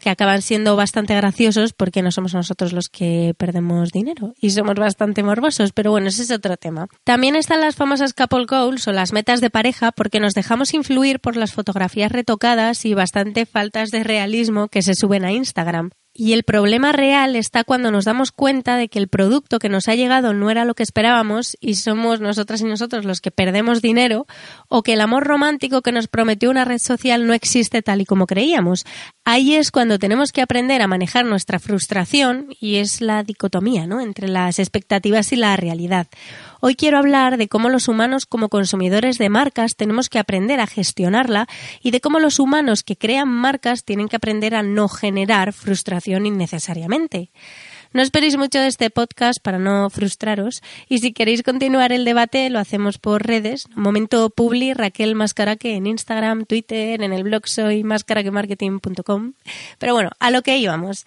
que 0.00 0.10
acaban 0.10 0.42
siendo 0.42 0.76
bastante 0.76 1.14
graciosos 1.14 1.72
porque 1.72 2.02
no 2.02 2.10
somos 2.10 2.34
nosotros 2.34 2.72
los 2.72 2.88
que 2.88 3.34
perdemos 3.36 3.90
dinero 3.90 4.34
y 4.40 4.50
somos 4.50 4.74
bastante 4.74 5.22
morbosos, 5.22 5.72
pero 5.72 5.90
bueno, 5.90 6.08
ese 6.08 6.22
es 6.22 6.30
otro 6.30 6.56
tema. 6.56 6.88
También 7.04 7.36
están 7.36 7.60
las 7.60 7.76
famosas 7.76 8.14
couple 8.14 8.46
goals 8.46 8.88
o 8.88 8.92
las 8.92 9.12
metas 9.12 9.40
de 9.40 9.50
pareja 9.50 9.92
porque 9.92 10.20
nos 10.20 10.34
dejamos 10.34 10.74
influir 10.74 11.20
por 11.20 11.36
las 11.36 11.52
fotografías 11.52 12.12
retocadas 12.12 12.84
y 12.84 12.94
bastante 12.94 13.46
faltas 13.46 13.90
de 13.90 14.04
realismo 14.04 14.68
que 14.68 14.82
se 14.82 14.94
suben 14.94 15.24
a 15.24 15.32
Instagram. 15.32 15.90
Y 16.14 16.34
el 16.34 16.42
problema 16.42 16.92
real 16.92 17.36
está 17.36 17.64
cuando 17.64 17.90
nos 17.90 18.04
damos 18.04 18.32
cuenta 18.32 18.76
de 18.76 18.88
que 18.88 18.98
el 18.98 19.08
producto 19.08 19.58
que 19.58 19.70
nos 19.70 19.88
ha 19.88 19.94
llegado 19.94 20.34
no 20.34 20.50
era 20.50 20.66
lo 20.66 20.74
que 20.74 20.82
esperábamos 20.82 21.56
y 21.58 21.76
somos 21.76 22.20
nosotras 22.20 22.60
y 22.60 22.64
nosotros 22.64 23.06
los 23.06 23.22
que 23.22 23.30
perdemos 23.30 23.80
dinero 23.80 24.26
o 24.68 24.82
que 24.82 24.92
el 24.92 25.00
amor 25.00 25.24
romántico 25.24 25.80
que 25.80 25.90
nos 25.90 26.08
prometió 26.08 26.50
una 26.50 26.66
red 26.66 26.80
social 26.80 27.26
no 27.26 27.32
existe 27.32 27.80
tal 27.80 28.02
y 28.02 28.04
como 28.04 28.26
creíamos. 28.26 28.84
Ahí 29.24 29.54
es 29.54 29.70
cuando 29.70 30.00
tenemos 30.00 30.32
que 30.32 30.42
aprender 30.42 30.82
a 30.82 30.88
manejar 30.88 31.24
nuestra 31.24 31.60
frustración 31.60 32.48
y 32.58 32.76
es 32.76 33.00
la 33.00 33.22
dicotomía 33.22 33.86
¿no? 33.86 34.00
entre 34.00 34.26
las 34.26 34.58
expectativas 34.58 35.32
y 35.32 35.36
la 35.36 35.54
realidad. 35.54 36.08
Hoy 36.60 36.74
quiero 36.74 36.98
hablar 36.98 37.36
de 37.36 37.46
cómo 37.46 37.68
los 37.68 37.86
humanos 37.86 38.26
como 38.26 38.48
consumidores 38.48 39.18
de 39.18 39.28
marcas 39.28 39.76
tenemos 39.76 40.08
que 40.08 40.18
aprender 40.18 40.58
a 40.58 40.66
gestionarla 40.66 41.46
y 41.82 41.92
de 41.92 42.00
cómo 42.00 42.18
los 42.18 42.40
humanos 42.40 42.82
que 42.82 42.96
crean 42.96 43.28
marcas 43.28 43.84
tienen 43.84 44.08
que 44.08 44.16
aprender 44.16 44.56
a 44.56 44.64
no 44.64 44.88
generar 44.88 45.52
frustración 45.52 46.26
innecesariamente. 46.26 47.30
No 47.92 48.00
esperéis 48.00 48.38
mucho 48.38 48.58
de 48.58 48.68
este 48.68 48.88
podcast 48.88 49.38
para 49.42 49.58
no 49.58 49.90
frustraros 49.90 50.62
y 50.88 50.98
si 50.98 51.12
queréis 51.12 51.42
continuar 51.42 51.92
el 51.92 52.06
debate 52.06 52.48
lo 52.48 52.58
hacemos 52.58 52.96
por 52.96 53.26
redes. 53.26 53.66
Momento 53.74 54.30
Publi 54.30 54.72
Raquel 54.72 55.14
Mascaraque 55.14 55.74
en 55.74 55.86
Instagram, 55.86 56.46
Twitter, 56.46 57.02
en 57.02 57.12
el 57.12 57.22
blog 57.22 57.46
soy 57.46 57.84
mascaraquemarketing.com. 57.84 59.34
Pero 59.78 59.92
bueno, 59.92 60.10
a 60.20 60.30
lo 60.30 60.40
que 60.40 60.56
íbamos. 60.56 61.04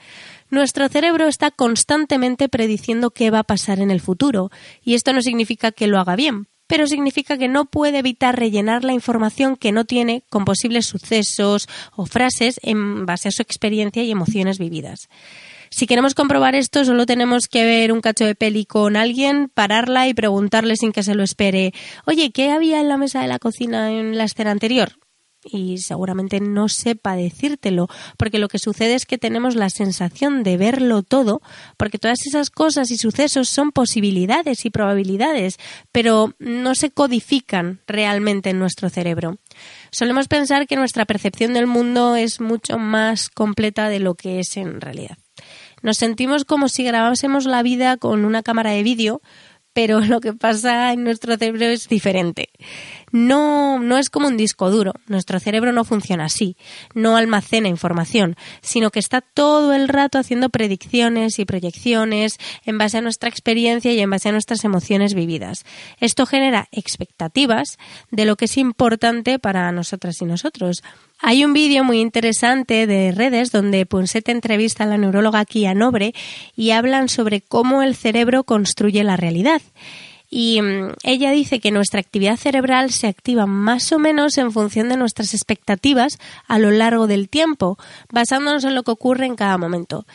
Nuestro 0.52 0.88
cerebro 0.88 1.28
está 1.28 1.50
constantemente 1.50 2.50
prediciendo 2.50 3.10
qué 3.10 3.32
va 3.32 3.40
a 3.40 3.44
pasar 3.44 3.80
en 3.80 3.90
el 3.90 4.00
futuro, 4.00 4.52
y 4.84 4.94
esto 4.94 5.12
no 5.12 5.22
significa 5.22 5.72
que 5.72 5.88
lo 5.88 6.00
haga 6.00 6.16
bien, 6.16 6.46
pero 6.68 6.86
significa 6.86 7.38
que 7.38 7.48
no 7.48 7.66
puede 7.66 7.98
evitar 7.98 8.38
rellenar 8.38 8.84
la 8.84 8.94
información 8.94 9.56
que 9.56 9.72
no 9.72 9.86
tiene 9.86 10.22
con 10.30 10.46
posibles 10.46 10.86
sucesos 10.86 11.68
o 11.96 12.06
frases 12.06 12.60
en 12.62 13.08
base 13.08 13.30
a 13.30 13.32
su 13.32 13.42
experiencia 13.42 14.04
y 14.04 14.12
emociones 14.12 14.60
vividas. 14.60 15.10
Si 15.70 15.88
queremos 15.88 16.14
comprobar 16.14 16.56
esto, 16.56 16.86
solo 16.86 17.06
tenemos 17.06 17.48
que 17.48 17.64
ver 17.66 17.92
un 17.92 18.02
cacho 18.02 18.26
de 18.26 18.36
peli 18.36 18.66
con 18.66 18.96
alguien, 18.96 19.50
pararla 19.54 20.08
y 20.08 20.14
preguntarle 20.14 20.76
sin 20.76 20.92
que 20.92 21.04
se 21.04 21.16
lo 21.16 21.24
espere, 21.24 21.74
oye, 22.06 22.32
¿qué 22.32 22.52
había 22.52 22.80
en 22.80 22.90
la 22.90 22.98
mesa 22.98 23.22
de 23.22 23.28
la 23.28 23.40
cocina 23.40 23.92
en 23.92 24.18
la 24.18 24.26
escena 24.26 24.52
anterior? 24.52 24.94
y 25.46 25.78
seguramente 25.78 26.40
no 26.40 26.68
sepa 26.68 27.16
decírtelo, 27.16 27.88
porque 28.18 28.40
lo 28.40 28.48
que 28.48 28.60
sucede 28.60 28.96
es 28.96 29.06
que 29.06 29.18
tenemos 29.18 29.56
la 29.56 29.70
sensación 29.70 30.44
de 30.44 30.58
verlo 30.58 31.04
todo, 31.04 31.42
porque 31.78 32.00
todas 32.00 32.26
esas 32.26 32.50
cosas 32.50 32.92
y 32.92 32.98
sucesos 32.98 33.50
son 33.50 33.72
posibilidades 33.72 34.66
y 34.66 34.70
probabilidades, 34.70 35.58
pero 35.92 36.34
no 36.40 36.76
se 36.76 36.92
codifican 36.92 37.82
realmente 37.88 38.50
en 38.50 38.60
nuestro 38.60 38.90
cerebro. 38.90 39.38
Solemos 39.92 40.28
pensar 40.28 40.68
que 40.68 40.76
nuestra 40.76 41.06
percepción 41.06 41.54
del 41.54 41.68
mundo 41.68 42.16
es 42.16 42.42
mucho 42.42 42.78
más 42.78 43.30
completa 43.30 43.90
de 43.90 44.00
lo 44.00 44.16
que 44.16 44.40
es 44.40 44.58
en 44.58 44.82
realidad. 44.82 45.18
Nos 45.82 45.98
sentimos 45.98 46.46
como 46.46 46.70
si 46.70 46.84
grabásemos 46.84 47.46
la 47.46 47.64
vida 47.64 47.98
con 47.98 48.26
una 48.26 48.44
cámara 48.44 48.72
de 48.72 48.84
vídeo, 48.84 49.22
pero 49.74 50.00
lo 50.02 50.22
que 50.22 50.34
pasa 50.34 50.94
en 50.94 51.04
nuestro 51.04 51.38
cerebro 51.38 51.66
es 51.66 51.88
diferente 51.88 52.50
no, 53.16 53.80
no 53.80 53.98
es 53.98 54.10
como 54.10 54.28
un 54.28 54.36
disco 54.36 54.70
duro. 54.70 54.94
Nuestro 55.08 55.40
cerebro 55.40 55.72
no 55.72 55.86
funciona 55.86 56.26
así. 56.26 56.58
No 56.94 57.16
almacena 57.16 57.70
información, 57.70 58.36
sino 58.62 58.92
que 58.92 59.00
está 59.00 59.22
todo 59.22 59.74
el 59.74 59.88
rato 59.88 60.20
haciendo 60.20 60.50
predicciones 60.50 61.40
y 61.40 61.46
proyecciones 61.46 62.38
en 62.66 62.78
base 62.78 62.98
a 62.98 63.02
nuestra 63.02 63.30
experiencia 63.30 63.94
y 63.94 64.02
en 64.02 64.10
base 64.10 64.30
a 64.30 64.32
nuestras 64.34 64.66
emociones 64.66 65.14
vividas. 65.14 65.64
Esto 66.02 66.26
genera 66.26 66.68
expectativas 66.74 67.78
de 68.12 68.26
lo 68.26 68.36
que 68.36 68.46
es 68.46 68.58
importante 68.58 69.40
para 69.40 69.72
nosotras 69.72 70.22
y 70.22 70.26
nosotros. 70.26 70.84
Hay 71.28 71.44
un 71.44 71.54
vídeo 71.54 71.84
muy 71.84 72.02
interesante 72.02 72.86
de 72.86 73.12
redes 73.12 73.52
donde 73.52 73.88
Punset 73.88 74.30
entrevista 74.30 74.84
a 74.84 74.86
la 74.86 74.96
neuróloga 74.96 75.44
Kia 75.44 75.74
Nobre 75.74 76.14
y 76.56 76.70
hablan 76.70 77.10
sobre 77.10 77.42
cómo 77.42 77.82
el 77.82 77.96
cerebro 77.96 78.44
construye 78.44 79.04
la 79.04 79.18
realidad 79.18 79.60
y 80.30 80.62
mm, 80.62 80.92
ella 81.02 81.32
dice 81.32 81.60
que 81.60 81.72
nuestra 81.72 82.00
actividad 82.00 82.38
cerebral 82.38 82.92
se 82.92 83.08
activa 83.08 83.48
más 83.48 83.92
o 83.92 83.98
menos 83.98 84.38
en 84.38 84.52
función 84.52 84.88
de 84.88 84.98
nuestras 84.98 85.34
expectativas 85.34 86.20
a 86.48 86.60
lo 86.60 86.70
largo 86.70 87.08
del 87.08 87.28
tiempo, 87.28 87.80
basándonos 88.12 88.64
en 88.64 88.76
lo 88.76 88.84
que 88.84 88.92
ocurre 88.92 89.26
en 89.26 89.36
cada 89.36 89.58
momento. 89.58 90.06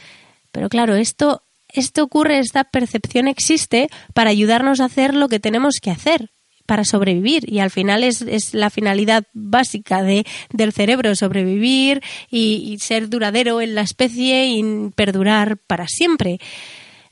Pero 0.52 0.69
claro, 0.69 0.95
esto, 0.95 1.43
esto 1.71 2.05
ocurre, 2.05 2.38
esta 2.38 2.62
percepción 2.62 3.26
existe 3.26 3.88
para 4.14 4.31
ayudarnos 4.31 4.79
a 4.79 4.85
hacer 4.85 5.17
lo 5.17 5.29
que 5.29 5.40
tenemos 5.40 5.81
que 5.83 5.90
hacer, 5.90 6.31
para 6.70 6.84
sobrevivir 6.84 7.52
y 7.52 7.58
al 7.58 7.72
final 7.72 8.04
es, 8.04 8.22
es 8.22 8.54
la 8.54 8.70
finalidad 8.70 9.24
básica 9.32 10.04
de, 10.04 10.24
del 10.52 10.72
cerebro, 10.72 11.16
sobrevivir 11.16 12.00
y, 12.30 12.62
y, 12.64 12.78
ser 12.78 13.08
duradero 13.08 13.60
en 13.60 13.74
la 13.74 13.80
especie 13.80 14.46
y 14.46 14.62
perdurar 14.94 15.56
para 15.56 15.88
siempre. 15.88 16.38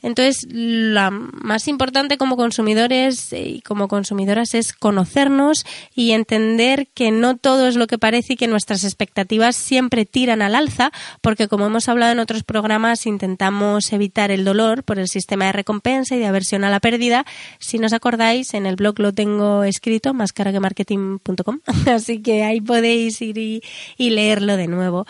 Entonces, 0.01 0.47
lo 0.49 1.11
más 1.11 1.67
importante 1.67 2.19
como 2.19 2.37
consumidores 2.37 3.33
eh, 3.33 3.49
y 3.49 3.61
como 3.63 3.89
consumidoras 3.89 4.55
es 4.55 4.73
conocernos 4.73 5.67
y 5.95 6.13
entender 6.13 6.89
que 6.95 7.11
no 7.11 7.37
todo 7.37 7.67
es 7.67 7.75
lo 7.75 7.89
que 7.89 7.99
parece 7.99 8.35
y 8.35 8.37
que 8.37 8.47
nuestras 8.47 8.85
expectativas 8.85 9.57
siempre 9.57 10.07
tiran 10.07 10.41
al 10.41 10.55
alza, 10.55 10.93
porque 11.21 11.49
como 11.49 11.67
hemos 11.67 11.89
hablado 11.89 12.13
en 12.13 12.21
otros 12.21 12.45
programas, 12.45 13.07
intentamos 13.07 13.93
evitar 13.93 14.31
el 14.31 14.45
dolor 14.45 14.85
por 14.85 14.99
el 14.99 15.09
sistema 15.09 15.47
de 15.47 15.53
recompensa 15.53 16.15
y 16.15 16.21
de 16.21 16.27
aversión 16.27 16.65
a 16.65 16.71
la 16.71 16.81
pérdida. 16.81 17.25
Si 17.59 17.79
no 17.79 17.87
os 17.87 17.93
acordáis, 17.93 18.55
en 18.55 18.67
el 18.67 18.77
blog 18.77 19.01
lo 19.01 19.13
tengo 19.13 19.65
escrito, 19.65 20.15
mascaraquemarketing.com, 20.15 21.61
así 21.87 22.23
que 22.23 22.45
ahí 22.45 22.61
podéis 22.61 23.21
ir 23.21 23.39
y 23.39 24.11
leerlo 24.11 24.57
de 24.57 24.69
nuevo. 24.69 25.07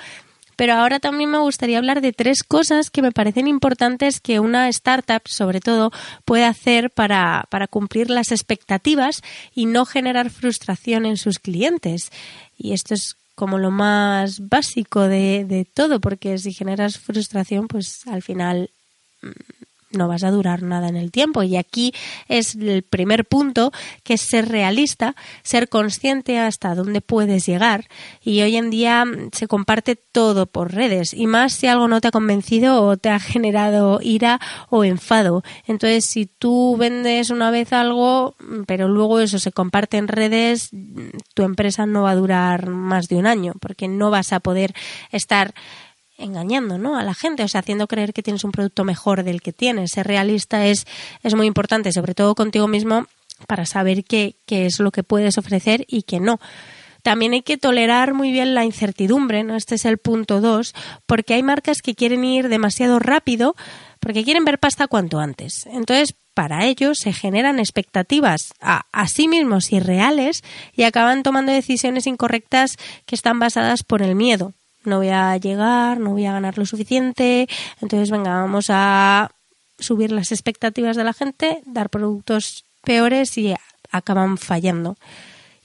Pero 0.58 0.72
ahora 0.72 0.98
también 0.98 1.30
me 1.30 1.38
gustaría 1.38 1.78
hablar 1.78 2.00
de 2.00 2.12
tres 2.12 2.42
cosas 2.42 2.90
que 2.90 3.00
me 3.00 3.12
parecen 3.12 3.46
importantes 3.46 4.18
que 4.18 4.40
una 4.40 4.68
startup, 4.70 5.22
sobre 5.26 5.60
todo, 5.60 5.92
puede 6.24 6.46
hacer 6.46 6.90
para, 6.90 7.46
para 7.48 7.68
cumplir 7.68 8.10
las 8.10 8.32
expectativas 8.32 9.22
y 9.54 9.66
no 9.66 9.86
generar 9.86 10.30
frustración 10.30 11.06
en 11.06 11.16
sus 11.16 11.38
clientes. 11.38 12.10
Y 12.56 12.72
esto 12.72 12.94
es 12.94 13.14
como 13.36 13.58
lo 13.58 13.70
más 13.70 14.48
básico 14.48 15.02
de, 15.02 15.44
de 15.44 15.64
todo, 15.64 16.00
porque 16.00 16.38
si 16.38 16.52
generas 16.52 16.98
frustración, 16.98 17.68
pues 17.68 18.04
al 18.08 18.22
final 18.22 18.70
mm, 19.22 19.57
no 19.90 20.08
vas 20.08 20.24
a 20.24 20.30
durar 20.30 20.62
nada 20.62 20.88
en 20.88 20.96
el 20.96 21.10
tiempo. 21.10 21.42
Y 21.42 21.56
aquí 21.56 21.92
es 22.28 22.54
el 22.54 22.82
primer 22.82 23.24
punto, 23.24 23.72
que 24.02 24.14
es 24.14 24.20
ser 24.20 24.48
realista, 24.48 25.14
ser 25.42 25.68
consciente 25.68 26.38
hasta 26.38 26.74
dónde 26.74 27.00
puedes 27.00 27.46
llegar. 27.46 27.86
Y 28.22 28.42
hoy 28.42 28.56
en 28.56 28.70
día 28.70 29.04
mm, 29.04 29.30
se 29.32 29.48
comparte 29.48 29.96
todo 29.96 30.46
por 30.46 30.74
redes, 30.74 31.14
y 31.14 31.26
más 31.26 31.52
si 31.52 31.66
algo 31.66 31.88
no 31.88 32.00
te 32.00 32.08
ha 32.08 32.12
convencido 32.12 32.82
o 32.82 32.96
te 32.96 33.08
ha 33.08 33.20
generado 33.20 34.00
ira 34.02 34.40
o 34.70 34.84
enfado. 34.84 35.42
Entonces, 35.66 36.04
si 36.04 36.26
tú 36.26 36.76
vendes 36.76 37.30
una 37.30 37.50
vez 37.50 37.72
algo, 37.72 38.34
mm, 38.40 38.62
pero 38.66 38.88
luego 38.88 39.20
eso 39.20 39.38
se 39.38 39.52
comparte 39.52 39.96
en 39.96 40.08
redes, 40.08 40.70
mm, 40.72 41.08
tu 41.34 41.42
empresa 41.42 41.86
no 41.86 42.02
va 42.02 42.10
a 42.10 42.16
durar 42.16 42.68
más 42.68 43.08
de 43.08 43.16
un 43.16 43.26
año, 43.26 43.54
porque 43.60 43.88
no 43.88 44.10
vas 44.10 44.32
a 44.32 44.40
poder 44.40 44.74
estar 45.10 45.54
engañando 46.18 46.76
¿no? 46.76 46.98
a 46.98 47.02
la 47.02 47.14
gente, 47.14 47.42
o 47.42 47.48
sea, 47.48 47.60
haciendo 47.60 47.86
creer 47.86 48.12
que 48.12 48.22
tienes 48.22 48.44
un 48.44 48.52
producto 48.52 48.84
mejor 48.84 49.22
del 49.22 49.40
que 49.40 49.52
tienes. 49.52 49.92
Ser 49.92 50.06
realista 50.06 50.66
es, 50.66 50.86
es 51.22 51.34
muy 51.34 51.46
importante, 51.46 51.92
sobre 51.92 52.14
todo 52.14 52.34
contigo 52.34 52.68
mismo, 52.68 53.06
para 53.46 53.64
saber 53.64 54.04
qué, 54.04 54.36
qué 54.46 54.66
es 54.66 54.80
lo 54.80 54.90
que 54.90 55.02
puedes 55.02 55.38
ofrecer 55.38 55.84
y 55.88 56.02
qué 56.02 56.20
no. 56.20 56.40
También 57.02 57.32
hay 57.32 57.42
que 57.42 57.56
tolerar 57.56 58.12
muy 58.12 58.32
bien 58.32 58.54
la 58.54 58.64
incertidumbre, 58.64 59.44
¿no? 59.44 59.54
Este 59.54 59.76
es 59.76 59.84
el 59.84 59.98
punto 59.98 60.40
dos, 60.40 60.74
porque 61.06 61.34
hay 61.34 61.42
marcas 61.42 61.80
que 61.80 61.94
quieren 61.94 62.24
ir 62.24 62.48
demasiado 62.48 62.98
rápido 62.98 63.54
porque 64.00 64.24
quieren 64.24 64.44
ver 64.44 64.58
pasta 64.58 64.88
cuanto 64.88 65.18
antes. 65.18 65.66
Entonces, 65.66 66.14
para 66.34 66.66
ellos 66.66 66.98
se 66.98 67.12
generan 67.12 67.58
expectativas 67.58 68.52
a, 68.60 68.82
a, 68.92 69.08
sí 69.08 69.26
mismos 69.26 69.72
irreales 69.72 70.42
y 70.74 70.84
acaban 70.84 71.22
tomando 71.22 71.52
decisiones 71.52 72.06
incorrectas 72.06 72.76
que 73.06 73.14
están 73.14 73.38
basadas 73.38 73.82
por 73.82 74.02
el 74.02 74.14
miedo 74.14 74.54
no 74.88 74.98
voy 74.98 75.10
a 75.10 75.36
llegar, 75.36 76.00
no 76.00 76.10
voy 76.10 76.26
a 76.26 76.32
ganar 76.32 76.58
lo 76.58 76.66
suficiente, 76.66 77.48
entonces 77.80 78.10
venga, 78.10 78.34
vamos 78.40 78.66
a 78.70 79.30
subir 79.78 80.10
las 80.10 80.32
expectativas 80.32 80.96
de 80.96 81.04
la 81.04 81.12
gente, 81.12 81.62
dar 81.66 81.90
productos 81.90 82.64
peores 82.82 83.36
y 83.38 83.54
acaban 83.90 84.38
fallando. 84.38 84.96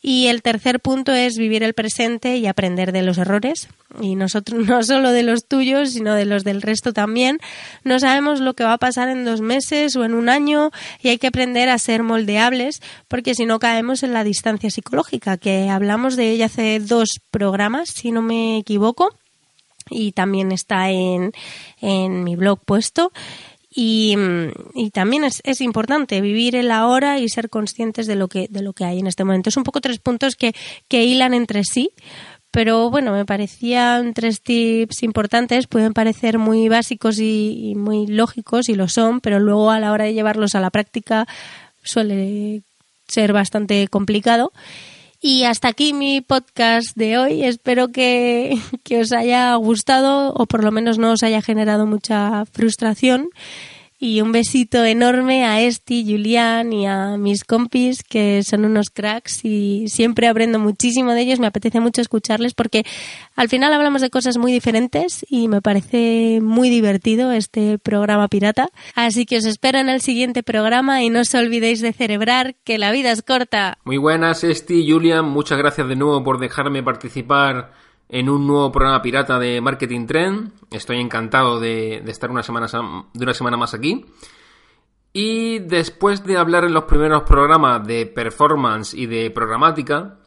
Y 0.05 0.27
el 0.27 0.41
tercer 0.41 0.81
punto 0.81 1.13
es 1.13 1.37
vivir 1.37 1.63
el 1.63 1.73
presente 1.73 2.35
y 2.35 2.45
aprender 2.45 2.91
de 2.91 3.03
los 3.03 3.17
errores. 3.17 3.69
Y 4.01 4.15
nosotros, 4.15 4.65
no 4.67 4.83
solo 4.83 5.13
de 5.13 5.23
los 5.23 5.45
tuyos, 5.45 5.91
sino 5.93 6.13
de 6.13 6.25
los 6.25 6.43
del 6.43 6.61
resto 6.61 6.91
también. 6.91 7.39
No 7.85 7.99
sabemos 7.99 8.41
lo 8.41 8.53
que 8.53 8.65
va 8.65 8.73
a 8.73 8.77
pasar 8.77 9.07
en 9.07 9.23
dos 9.23 9.39
meses 9.39 9.95
o 9.95 10.03
en 10.03 10.13
un 10.13 10.27
año 10.27 10.71
y 11.01 11.07
hay 11.07 11.17
que 11.17 11.27
aprender 11.27 11.69
a 11.69 11.77
ser 11.77 12.03
moldeables 12.03 12.81
porque 13.07 13.33
si 13.33 13.45
no 13.45 13.59
caemos 13.59 14.03
en 14.03 14.11
la 14.11 14.25
distancia 14.25 14.69
psicológica, 14.69 15.37
que 15.37 15.69
hablamos 15.69 16.17
de 16.17 16.31
ella 16.31 16.47
hace 16.47 16.81
dos 16.81 17.21
programas, 17.31 17.89
si 17.89 18.11
no 18.11 18.21
me 18.21 18.57
equivoco. 18.57 19.15
Y 19.89 20.11
también 20.11 20.51
está 20.51 20.89
en, 20.91 21.31
en 21.81 22.23
mi 22.23 22.35
blog 22.35 22.59
puesto. 22.65 23.11
Y, 23.75 24.15
y, 24.75 24.91
también 24.91 25.23
es, 25.23 25.41
es, 25.43 25.59
importante 25.59 26.21
vivir 26.21 26.55
el 26.55 26.69
ahora 26.69 27.17
y 27.19 27.27
ser 27.27 27.49
conscientes 27.49 28.05
de 28.05 28.15
lo 28.15 28.27
que 28.27 28.47
de 28.49 28.61
lo 28.61 28.73
que 28.73 28.85
hay 28.85 28.99
en 28.99 29.07
este 29.07 29.23
momento. 29.23 29.49
Es 29.49 29.57
un 29.57 29.63
poco 29.63 29.81
tres 29.81 29.97
puntos 29.97 30.35
que, 30.35 30.53
que 30.87 31.03
hilan 31.05 31.33
entre 31.33 31.63
sí, 31.63 31.89
pero 32.51 32.91
bueno, 32.91 33.13
me 33.13 33.25
parecían 33.25 34.13
tres 34.13 34.41
tips 34.41 35.01
importantes, 35.01 35.65
pueden 35.65 35.93
parecer 35.93 36.37
muy 36.37 36.69
básicos 36.69 37.17
y, 37.17 37.71
y 37.71 37.75
muy 37.75 38.05
lógicos 38.05 38.69
y 38.69 38.75
lo 38.75 38.87
son, 38.87 39.21
pero 39.21 39.39
luego 39.39 39.71
a 39.71 39.79
la 39.79 39.91
hora 39.91 40.05
de 40.05 40.13
llevarlos 40.13 40.53
a 40.53 40.59
la 40.59 40.69
práctica 40.69 41.27
suele 41.81 42.61
ser 43.07 43.33
bastante 43.33 43.87
complicado. 43.87 44.51
Y 45.25 45.45
hasta 45.45 45.69
aquí 45.69 45.93
mi 45.93 46.19
podcast 46.19 46.97
de 46.97 47.17
hoy. 47.17 47.45
Espero 47.45 47.87
que, 47.87 48.59
que, 48.83 48.99
os 48.99 49.13
haya 49.13 49.55
gustado 49.55 50.33
o 50.33 50.45
por 50.47 50.65
lo 50.65 50.71
menos 50.71 50.97
no 50.97 51.13
os 51.13 51.23
haya 51.23 51.41
generado 51.41 51.85
mucha 51.85 52.43
frustración. 52.51 53.29
Y 54.05 54.19
un 54.19 54.33
besito 54.33 54.83
enorme 54.83 55.45
a 55.45 55.61
Esti, 55.61 56.03
Julián 56.05 56.73
y 56.73 56.85
a 56.85 57.15
mis 57.15 57.45
compis 57.45 58.03
que 58.03 58.43
son 58.43 58.65
unos 58.65 58.89
cracks 58.89 59.45
y 59.45 59.85
siempre 59.87 60.27
aprendo 60.27 60.59
muchísimo 60.59 61.13
de 61.13 61.21
ellos. 61.21 61.39
Me 61.39 61.47
apetece 61.47 61.79
mucho 61.79 62.01
escucharles 62.01 62.53
porque 62.53 62.83
al 63.37 63.47
final 63.47 63.71
hablamos 63.71 64.01
de 64.01 64.09
cosas 64.09 64.37
muy 64.37 64.51
diferentes 64.51 65.25
y 65.29 65.47
me 65.47 65.61
parece 65.61 66.41
muy 66.41 66.69
divertido 66.69 67.31
este 67.31 67.79
programa 67.79 68.27
pirata. 68.27 68.67
Así 68.93 69.25
que 69.25 69.37
os 69.37 69.45
espero 69.45 69.79
en 69.79 69.87
el 69.87 70.01
siguiente 70.01 70.43
programa 70.43 71.01
y 71.01 71.09
no 71.09 71.21
os 71.21 71.33
olvidéis 71.33 71.79
de 71.79 71.93
celebrar 71.93 72.55
que 72.65 72.77
la 72.77 72.91
vida 72.91 73.09
es 73.09 73.21
corta. 73.21 73.77
Muy 73.85 73.95
buenas, 73.95 74.43
Esti, 74.43 74.85
Julián. 74.85 75.29
Muchas 75.29 75.57
gracias 75.57 75.87
de 75.87 75.95
nuevo 75.95 76.21
por 76.25 76.39
dejarme 76.39 76.83
participar 76.83 77.71
en 78.13 78.29
un 78.29 78.45
nuevo 78.45 78.71
programa 78.71 79.01
pirata 79.01 79.39
de 79.39 79.59
Marketing 79.59 80.05
Trend. 80.05 80.51
Estoy 80.69 80.99
encantado 80.99 81.59
de, 81.59 81.95
estar 82.05 82.29
una 82.29 82.43
semana, 82.43 82.67
de 83.11 83.23
una 83.23 83.33
semana 83.33 83.57
más 83.57 83.73
aquí. 83.73 84.05
Y 85.11 85.57
después 85.57 86.23
de 86.23 86.37
hablar 86.37 86.63
en 86.63 86.75
los 86.75 86.83
primeros 86.83 87.23
programas 87.23 87.87
de 87.87 88.05
performance 88.05 88.93
y 88.93 89.07
de 89.07 89.31
programática, 89.31 90.19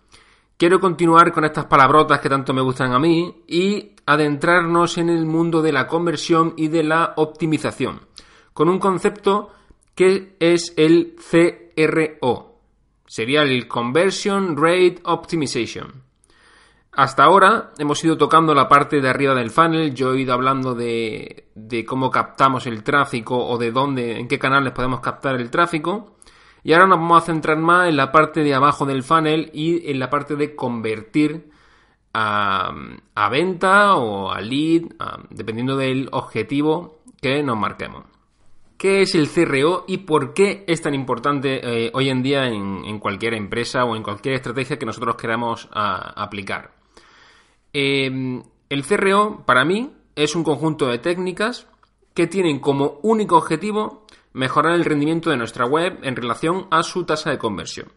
quiero 0.56 0.80
continuar 0.80 1.32
con 1.32 1.44
estas 1.44 1.66
palabrotas 1.66 2.18
que 2.18 2.28
tanto 2.28 2.52
me 2.52 2.60
gustan 2.60 2.92
a 2.92 2.98
mí 2.98 3.44
y 3.46 3.92
adentrarnos 4.04 4.98
en 4.98 5.08
el 5.08 5.24
mundo 5.24 5.62
de 5.62 5.70
la 5.70 5.86
conversión 5.86 6.54
y 6.56 6.66
de 6.66 6.82
la 6.82 7.14
optimización, 7.16 8.00
con 8.52 8.68
un 8.68 8.80
concepto 8.80 9.52
que 9.94 10.36
es 10.40 10.74
el 10.76 11.14
CRO. 11.30 12.58
Sería 13.06 13.42
el 13.42 13.68
Conversion 13.68 14.56
Rate 14.56 14.98
Optimization. 15.04 16.05
Hasta 16.96 17.24
ahora 17.24 17.72
hemos 17.76 18.02
ido 18.02 18.16
tocando 18.16 18.54
la 18.54 18.70
parte 18.70 19.02
de 19.02 19.10
arriba 19.10 19.34
del 19.34 19.50
funnel, 19.50 19.94
yo 19.94 20.14
he 20.14 20.22
ido 20.22 20.32
hablando 20.32 20.74
de, 20.74 21.44
cómo 21.86 22.10
captamos 22.10 22.66
el 22.66 22.82
tráfico 22.82 23.36
o 23.36 23.58
de 23.58 23.70
dónde, 23.70 24.18
en 24.18 24.28
qué 24.28 24.38
canales 24.38 24.72
podemos 24.72 25.00
captar 25.00 25.34
el 25.34 25.50
tráfico. 25.50 26.16
Y 26.64 26.72
ahora 26.72 26.86
nos 26.86 26.98
vamos 26.98 27.22
a 27.22 27.26
centrar 27.26 27.58
más 27.58 27.90
en 27.90 27.98
la 27.98 28.10
parte 28.10 28.42
de 28.42 28.54
abajo 28.54 28.86
del 28.86 29.02
funnel 29.02 29.50
y 29.52 29.90
en 29.90 29.98
la 29.98 30.08
parte 30.08 30.36
de 30.36 30.56
convertir 30.56 31.50
a, 32.14 32.72
venta 33.30 33.96
o 33.96 34.32
a 34.32 34.40
lead, 34.40 34.84
dependiendo 35.28 35.76
del 35.76 36.08
objetivo 36.12 37.02
que 37.20 37.42
nos 37.42 37.58
marquemos. 37.58 38.04
¿Qué 38.78 39.02
es 39.02 39.14
el 39.14 39.28
CRO 39.28 39.84
y 39.86 39.98
por 39.98 40.32
qué 40.32 40.64
es 40.66 40.80
tan 40.80 40.94
importante 40.94 41.60
eh, 41.62 41.90
hoy 41.92 42.08
en 42.08 42.22
día 42.22 42.46
en, 42.46 42.98
cualquier 43.00 43.34
empresa 43.34 43.84
o 43.84 43.96
en 43.96 44.02
cualquier 44.02 44.36
estrategia 44.36 44.78
que 44.78 44.86
nosotros 44.86 45.16
queramos 45.16 45.68
aplicar? 45.72 46.75
Eh, 47.78 48.42
el 48.70 48.86
CRO, 48.86 49.44
para 49.44 49.66
mí, 49.66 49.92
es 50.14 50.34
un 50.34 50.44
conjunto 50.44 50.86
de 50.86 50.96
técnicas 50.96 51.66
que 52.14 52.26
tienen 52.26 52.58
como 52.58 53.00
único 53.02 53.36
objetivo 53.36 54.06
mejorar 54.32 54.72
el 54.72 54.84
rendimiento 54.86 55.28
de 55.28 55.36
nuestra 55.36 55.66
web 55.66 55.98
en 56.02 56.16
relación 56.16 56.68
a 56.70 56.82
su 56.82 57.04
tasa 57.04 57.28
de 57.28 57.36
conversión. 57.36 57.92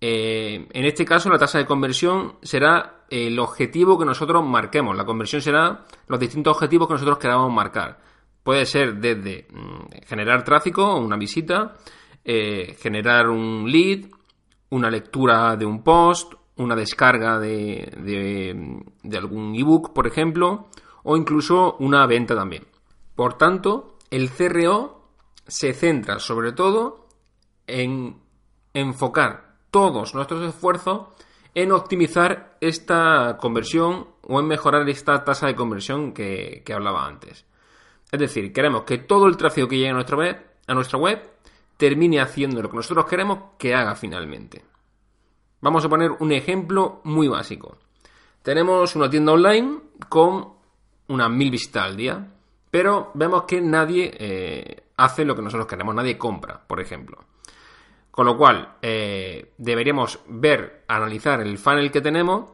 Eh, 0.00 0.68
en 0.70 0.84
este 0.84 1.04
caso, 1.04 1.28
la 1.30 1.38
tasa 1.38 1.58
de 1.58 1.66
conversión 1.66 2.36
será 2.42 3.06
el 3.10 3.36
objetivo 3.40 3.98
que 3.98 4.04
nosotros 4.04 4.46
marquemos. 4.46 4.96
La 4.96 5.04
conversión 5.04 5.42
será 5.42 5.84
los 6.06 6.20
distintos 6.20 6.54
objetivos 6.54 6.86
que 6.86 6.94
nosotros 6.94 7.18
queramos 7.18 7.52
marcar. 7.52 7.98
Puede 8.44 8.66
ser 8.66 8.94
desde 9.00 9.48
mm, 9.50 10.06
generar 10.06 10.44
tráfico, 10.44 10.94
una 10.94 11.16
visita, 11.16 11.74
eh, 12.24 12.76
generar 12.78 13.30
un 13.30 13.68
lead, 13.68 14.04
una 14.70 14.88
lectura 14.90 15.56
de 15.56 15.66
un 15.66 15.82
post, 15.82 16.34
una 16.56 16.74
descarga 16.74 17.38
de, 17.38 17.92
de, 19.02 19.16
algún 19.16 19.54
ebook, 19.54 19.92
por 19.92 20.06
ejemplo, 20.06 20.68
o 21.02 21.16
incluso 21.16 21.76
una 21.80 22.06
venta 22.06 22.34
también. 22.34 22.66
Por 23.14 23.34
tanto, 23.34 23.96
el 24.10 24.30
CRO 24.30 25.10
se 25.46 25.72
centra 25.74 26.18
sobre 26.18 26.52
todo 26.52 27.06
en 27.66 28.20
enfocar 28.74 29.56
todos 29.70 30.14
nuestros 30.14 30.42
esfuerzos 30.42 31.08
en 31.54 31.72
optimizar 31.72 32.58
esta 32.60 33.38
conversión 33.40 34.08
o 34.22 34.40
en 34.40 34.46
mejorar 34.46 34.86
esta 34.90 35.24
tasa 35.24 35.46
de 35.46 35.54
conversión 35.54 36.12
que, 36.12 36.62
que 36.64 36.74
hablaba 36.74 37.06
antes. 37.06 37.46
Es 38.12 38.20
decir, 38.20 38.52
queremos 38.52 38.82
que 38.82 38.98
todo 38.98 39.26
el 39.26 39.38
tráfico 39.38 39.68
que 39.68 39.76
llegue 39.76 39.90
a 39.90 39.94
nuestra 39.94 40.18
web, 40.18 40.36
a 40.66 40.74
nuestra 40.74 40.98
web 40.98 41.22
termine 41.78 42.20
haciendo 42.20 42.60
lo 42.60 42.68
que 42.68 42.76
nosotros 42.76 43.06
queremos 43.06 43.38
que 43.58 43.74
haga 43.74 43.94
finalmente. 43.94 44.64
Vamos 45.66 45.84
a 45.84 45.88
poner 45.88 46.12
un 46.20 46.30
ejemplo 46.30 47.00
muy 47.02 47.26
básico. 47.26 47.76
Tenemos 48.40 48.94
una 48.94 49.10
tienda 49.10 49.32
online 49.32 49.80
con 50.08 50.52
unas 51.08 51.28
mil 51.28 51.50
visitas 51.50 51.82
al 51.82 51.96
día, 51.96 52.24
pero 52.70 53.10
vemos 53.14 53.42
que 53.48 53.60
nadie 53.60 54.12
eh, 54.16 54.84
hace 54.96 55.24
lo 55.24 55.34
que 55.34 55.42
nosotros 55.42 55.66
queremos, 55.66 55.92
nadie 55.92 56.16
compra, 56.16 56.64
por 56.64 56.80
ejemplo. 56.80 57.18
Con 58.12 58.26
lo 58.26 58.36
cual, 58.36 58.76
eh, 58.80 59.54
deberíamos 59.58 60.20
ver, 60.28 60.84
analizar 60.86 61.40
el 61.40 61.58
funnel 61.58 61.90
que 61.90 62.00
tenemos 62.00 62.48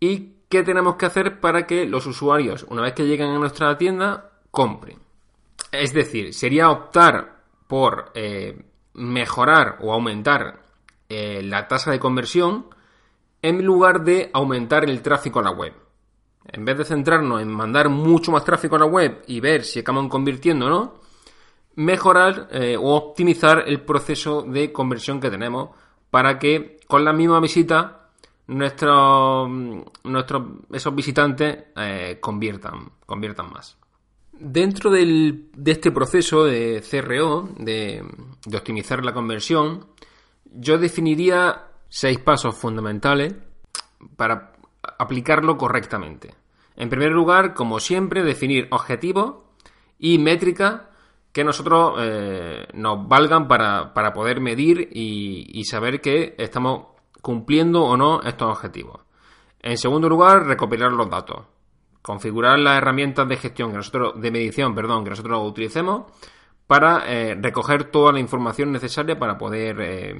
y 0.00 0.36
qué 0.48 0.62
tenemos 0.62 0.96
que 0.96 1.04
hacer 1.04 1.40
para 1.40 1.66
que 1.66 1.84
los 1.84 2.06
usuarios, 2.06 2.64
una 2.70 2.80
vez 2.80 2.94
que 2.94 3.04
lleguen 3.04 3.32
a 3.32 3.38
nuestra 3.38 3.76
tienda, 3.76 4.30
compren. 4.50 4.98
Es 5.72 5.92
decir, 5.92 6.32
sería 6.32 6.70
optar 6.70 7.42
por 7.66 8.12
eh, 8.14 8.64
mejorar 8.94 9.76
o 9.82 9.92
aumentar 9.92 10.59
eh, 11.10 11.42
la 11.42 11.66
tasa 11.66 11.90
de 11.90 11.98
conversión 11.98 12.66
en 13.42 13.64
lugar 13.64 14.04
de 14.04 14.30
aumentar 14.32 14.88
el 14.88 15.02
tráfico 15.02 15.40
a 15.40 15.42
la 15.42 15.50
web. 15.50 15.72
En 16.44 16.64
vez 16.64 16.78
de 16.78 16.84
centrarnos 16.84 17.42
en 17.42 17.48
mandar 17.48 17.88
mucho 17.88 18.30
más 18.30 18.44
tráfico 18.44 18.76
a 18.76 18.78
la 18.78 18.86
web 18.86 19.22
y 19.26 19.40
ver 19.40 19.64
si 19.64 19.80
acaban 19.80 20.08
convirtiendo 20.08 20.66
o 20.66 20.70
no, 20.70 20.94
mejorar 21.74 22.48
eh, 22.52 22.76
o 22.76 22.94
optimizar 22.94 23.64
el 23.66 23.80
proceso 23.80 24.42
de 24.42 24.72
conversión 24.72 25.20
que 25.20 25.30
tenemos 25.30 25.70
para 26.10 26.38
que 26.38 26.78
con 26.86 27.04
la 27.04 27.12
misma 27.12 27.40
visita 27.40 28.10
nuestros, 28.46 29.48
nuestros 30.04 30.42
esos 30.72 30.94
visitantes 30.94 31.64
eh, 31.76 32.18
conviertan, 32.20 32.90
conviertan 33.04 33.52
más. 33.52 33.76
Dentro 34.32 34.90
de 34.90 35.48
este 35.66 35.90
proceso 35.90 36.44
de 36.44 36.82
CRO, 36.88 37.48
de, 37.58 38.02
de 38.46 38.56
optimizar 38.56 39.04
la 39.04 39.12
conversión, 39.12 39.86
yo 40.52 40.78
definiría 40.78 41.66
seis 41.88 42.18
pasos 42.18 42.56
fundamentales 42.56 43.34
para 44.16 44.52
aplicarlo 44.98 45.56
correctamente. 45.56 46.34
En 46.76 46.88
primer 46.88 47.12
lugar, 47.12 47.54
como 47.54 47.80
siempre, 47.80 48.22
definir 48.22 48.68
objetivos 48.70 49.36
y 49.98 50.18
métricas 50.18 50.82
que 51.32 51.44
nosotros 51.44 51.94
eh, 51.98 52.66
nos 52.74 53.06
valgan 53.06 53.46
para, 53.46 53.92
poder 54.12 54.40
medir 54.40 54.88
y, 54.92 55.62
saber 55.64 56.00
que 56.00 56.34
estamos 56.38 56.86
cumpliendo 57.20 57.84
o 57.84 57.96
no 57.96 58.22
estos 58.22 58.50
objetivos. 58.50 59.00
En 59.62 59.76
segundo 59.76 60.08
lugar, 60.08 60.46
recopilar 60.46 60.90
los 60.92 61.08
datos. 61.10 61.46
Configurar 62.02 62.58
las 62.58 62.78
herramientas 62.78 63.28
de 63.28 63.36
gestión 63.36 63.70
que 63.70 63.76
nosotros, 63.76 64.20
de 64.20 64.30
medición, 64.30 64.74
perdón, 64.74 65.04
que 65.04 65.10
nosotros 65.10 65.46
utilicemos 65.46 66.10
para 66.70 67.02
eh, 67.12 67.34
recoger 67.34 67.90
toda 67.90 68.12
la 68.12 68.20
información 68.20 68.70
necesaria 68.70 69.18
para 69.18 69.36
poder 69.36 69.80
eh, 69.80 70.14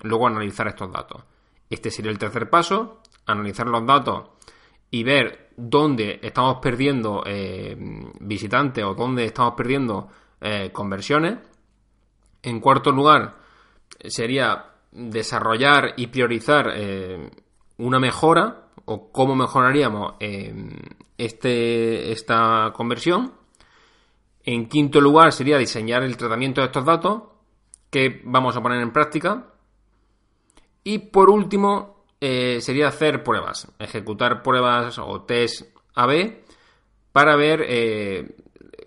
luego 0.00 0.26
analizar 0.26 0.66
estos 0.66 0.90
datos. 0.90 1.22
Este 1.70 1.92
sería 1.92 2.10
el 2.10 2.18
tercer 2.18 2.50
paso, 2.50 3.02
analizar 3.24 3.68
los 3.68 3.86
datos 3.86 4.30
y 4.90 5.04
ver 5.04 5.50
dónde 5.56 6.18
estamos 6.20 6.56
perdiendo 6.60 7.22
visitantes 8.18 8.84
o 8.84 8.94
dónde 8.94 9.26
estamos 9.26 9.54
perdiendo 9.54 10.08
eh, 10.40 10.72
conversiones. 10.72 11.38
En 12.42 12.58
cuarto 12.58 12.90
lugar, 12.90 13.36
sería 14.04 14.72
desarrollar 14.90 15.94
y 15.96 16.08
priorizar 16.08 16.72
eh, 16.74 17.30
una 17.78 18.00
mejora 18.00 18.66
o 18.86 19.12
cómo 19.12 19.36
mejoraríamos 19.36 20.14
eh, 20.18 20.52
este, 21.16 22.10
esta 22.10 22.72
conversión. 22.74 23.41
En 24.44 24.68
quinto 24.68 25.00
lugar, 25.00 25.32
sería 25.32 25.58
diseñar 25.58 26.02
el 26.02 26.16
tratamiento 26.16 26.60
de 26.60 26.66
estos 26.66 26.84
datos 26.84 27.22
que 27.90 28.20
vamos 28.24 28.56
a 28.56 28.62
poner 28.62 28.80
en 28.80 28.92
práctica. 28.92 29.52
Y 30.84 30.98
por 30.98 31.30
último, 31.30 32.04
sería 32.20 32.88
hacer 32.88 33.22
pruebas, 33.22 33.68
ejecutar 33.78 34.42
pruebas 34.42 34.98
o 34.98 35.22
test 35.22 35.76
AB 35.94 36.42
para 37.12 37.36
ver 37.36 37.62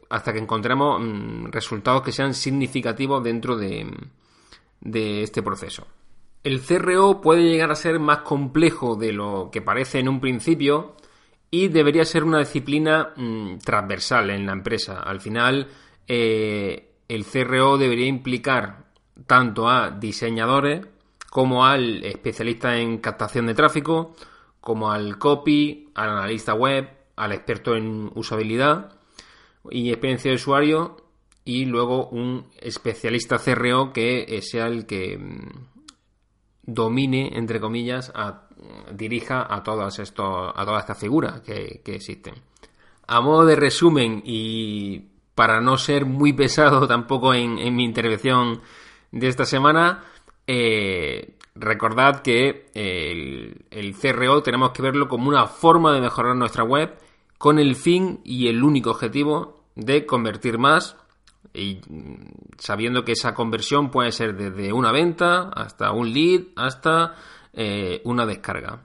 hasta 0.10 0.34
que 0.34 0.39
encontremos 0.39 1.02
mm, 1.02 1.46
resultados 1.52 2.02
que 2.02 2.12
sean 2.12 2.34
significativos 2.34 3.24
dentro 3.24 3.58
de, 3.58 3.86
este 4.82 5.41
proceso. 5.41 5.88
El 6.44 6.62
CRO 6.62 7.22
puede 7.22 7.44
llegar 7.44 7.72
a 7.72 7.76
ser 7.76 8.00
más 8.00 8.20
complejo 8.20 8.96
de 8.96 9.12
lo 9.12 9.50
que 9.52 9.62
parece 9.62 10.00
en 10.00 10.10
un 10.10 10.20
principio 10.20 10.96
y 11.52 11.68
debería 11.70 12.06
ser 12.06 12.24
una 12.24 12.40
disciplina 12.40 13.14
mm, 13.16 13.58
transversal 13.60 14.30
en 14.30 14.46
la 14.46 14.54
empresa. 14.54 15.02
Al 15.02 15.22
final, 15.22 15.68
eh, 16.08 16.96
el 17.08 17.26
CRO 17.26 17.78
debería 17.78 18.08
implicar 18.08 18.86
tanto 19.28 19.70
a 19.70 19.92
diseñadores 19.92 20.86
como 21.30 21.66
al 21.66 22.04
especialista 22.04 22.78
en 22.78 22.98
captación 23.00 23.48
de 23.48 23.54
tráfico, 23.54 24.16
como 24.62 24.92
al 24.92 25.18
copy, 25.18 25.90
al 25.96 26.10
analista 26.10 26.54
web, 26.54 26.90
al 27.16 27.32
experto 27.32 27.76
en 27.76 28.12
usabilidad 28.16 28.98
y 29.70 29.90
experiencia 29.90 30.32
de 30.32 30.36
usuario 30.36 30.98
y 31.44 31.66
luego 31.66 32.08
un 32.08 32.48
especialista 32.60 33.38
CRO 33.38 33.94
que 33.94 34.26
eh, 34.28 34.42
sea 34.42 34.68
el 34.68 34.86
que 34.86 35.18
mm, 35.18 35.50
domine, 36.64 37.38
entre 37.38 37.60
comillas, 37.60 38.12
dirija 38.94 39.46
a 39.50 39.63
todas, 39.63 40.00
estos, 40.00 40.52
a 40.56 40.65
todas 40.65 40.82
estas 40.82 41.00
figuras 41.00 41.41
que, 41.41 41.82
existen. 41.86 42.36
A 43.08 43.22
modo 43.22 43.46
de 43.46 43.56
resumen 43.56 44.22
y 44.26 45.04
para 45.36 45.62
no 45.62 45.78
ser 45.78 46.06
muy 46.06 46.34
pesado 46.34 46.88
tampoco 46.88 47.34
en, 47.34 47.76
mi 47.76 47.84
intervención 47.84 48.62
de 49.12 49.28
esta 49.28 49.46
semana, 49.46 50.04
eh, 50.48 51.36
recordad 51.56 52.22
que 52.22 52.68
el, 52.74 53.65
el, 53.72 53.96
CRO 53.96 54.41
tenemos 54.44 54.72
que 54.72 54.82
verlo 54.82 55.08
como 55.08 55.30
una 55.30 55.48
forma 55.48 55.94
de 55.94 56.02
mejorar 56.02 56.36
nuestra 56.36 56.63
web 56.63 56.96
con 57.38 57.60
el 57.60 57.76
fin 57.76 58.22
y 58.24 58.48
el 58.48 58.63
único 58.63 58.91
objetivo 58.91 59.63
de 59.76 60.06
convertir 60.06 60.58
más 60.58 60.96
y 61.54 61.80
sabiendo 62.58 63.06
que 63.06 63.13
esa 63.13 63.34
conversión 63.34 63.91
puede 63.91 64.12
ser 64.12 64.36
desde 64.36 64.74
una 64.74 64.91
venta 64.91 65.50
hasta 65.50 65.91
un 65.91 66.13
lead 66.13 66.41
hasta 66.56 67.15
eh, 67.56 68.02
una 68.04 68.26
descarga. 68.26 68.82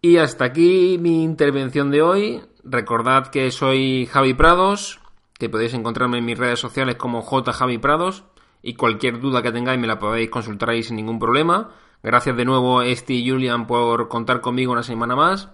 Y 0.00 0.18
hasta 0.18 0.44
aquí 0.44 0.98
mi 1.00 1.24
intervención 1.24 1.90
de 1.90 2.02
hoy. 2.02 2.42
Recordad 2.64 3.28
que 3.28 3.50
soy 3.50 4.06
Javi 4.06 4.34
Prados, 4.34 5.00
que 5.38 5.48
podéis 5.48 5.74
encontrarme 5.74 6.18
en 6.18 6.24
mis 6.24 6.38
redes 6.38 6.58
sociales 6.58 6.96
como 6.96 7.22
J 7.22 7.52
Javi 7.52 7.78
Prados 7.78 8.24
y 8.62 8.74
cualquier 8.74 9.20
duda 9.20 9.42
que 9.42 9.52
tengáis 9.52 9.80
me 9.80 9.86
la 9.86 9.98
podéis 9.98 10.30
consultar 10.30 10.70
ahí 10.70 10.82
sin 10.82 10.96
ningún 10.96 11.18
problema. 11.18 11.70
Gracias 12.02 12.36
de 12.36 12.44
nuevo 12.44 12.82
Esti 12.82 13.14
y 13.14 13.30
Julian 13.30 13.66
por 13.66 14.08
contar 14.08 14.40
conmigo 14.40 14.72
una 14.72 14.82
semana 14.82 15.16
más 15.16 15.48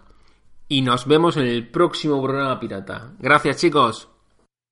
y 0.69 0.83
nos 0.83 1.07
vemos 1.07 1.37
en 1.37 1.47
el 1.47 1.69
próximo 1.69 2.23
programa 2.23 2.59
pirata. 2.59 3.13
Gracias 3.19 3.57
chicos. 3.59 4.09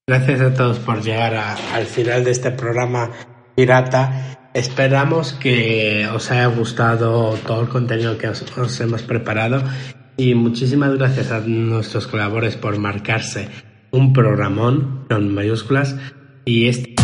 Gracias 0.09 0.41
a 0.41 0.55
todos 0.55 0.79
por 0.79 1.03
llegar 1.03 1.35
al 1.37 1.87
final 1.87 2.25
de 2.25 2.31
este 2.31 2.51
programa 2.51 3.11
pirata. 3.55 4.40
Esperamos 4.53 5.33
que 5.33 6.09
os 6.13 6.31
haya 6.33 6.47
gustado 6.47 7.39
todo 7.47 7.63
el 7.63 7.69
contenido 7.69 8.19
que 8.19 8.29
os, 8.29 8.81
hemos 8.81 9.03
preparado 9.03 9.63
y 10.17 10.35
muchísimas 10.35 10.93
gracias 10.99 11.31
a 11.31 11.39
nuestros 11.41 12.09
colaboradores 12.09 12.57
por 12.57 12.77
marcarse 12.79 13.49
un 13.93 14.13
programón 14.13 15.07
con 15.09 15.33
mayúsculas 15.33 15.95
y 16.45 16.67
este... 16.67 16.95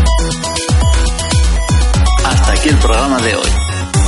Hasta 2.25 2.53
aquí 2.53 2.69
el 2.69 2.77
programa 2.79 3.21
de 3.23 3.37
hoy. 3.37 3.51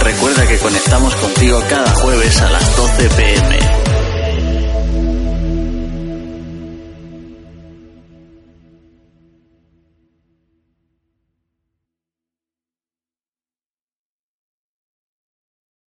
Recuerda 0.03 0.47
que 0.49 0.59
conectamos 0.59 1.15
contigo 1.15 1.61
cada 1.71 1.91
jueves 1.91 2.43
a 2.43 2.51
las 2.51 2.77
12 2.77 3.09
pm 3.11 3.88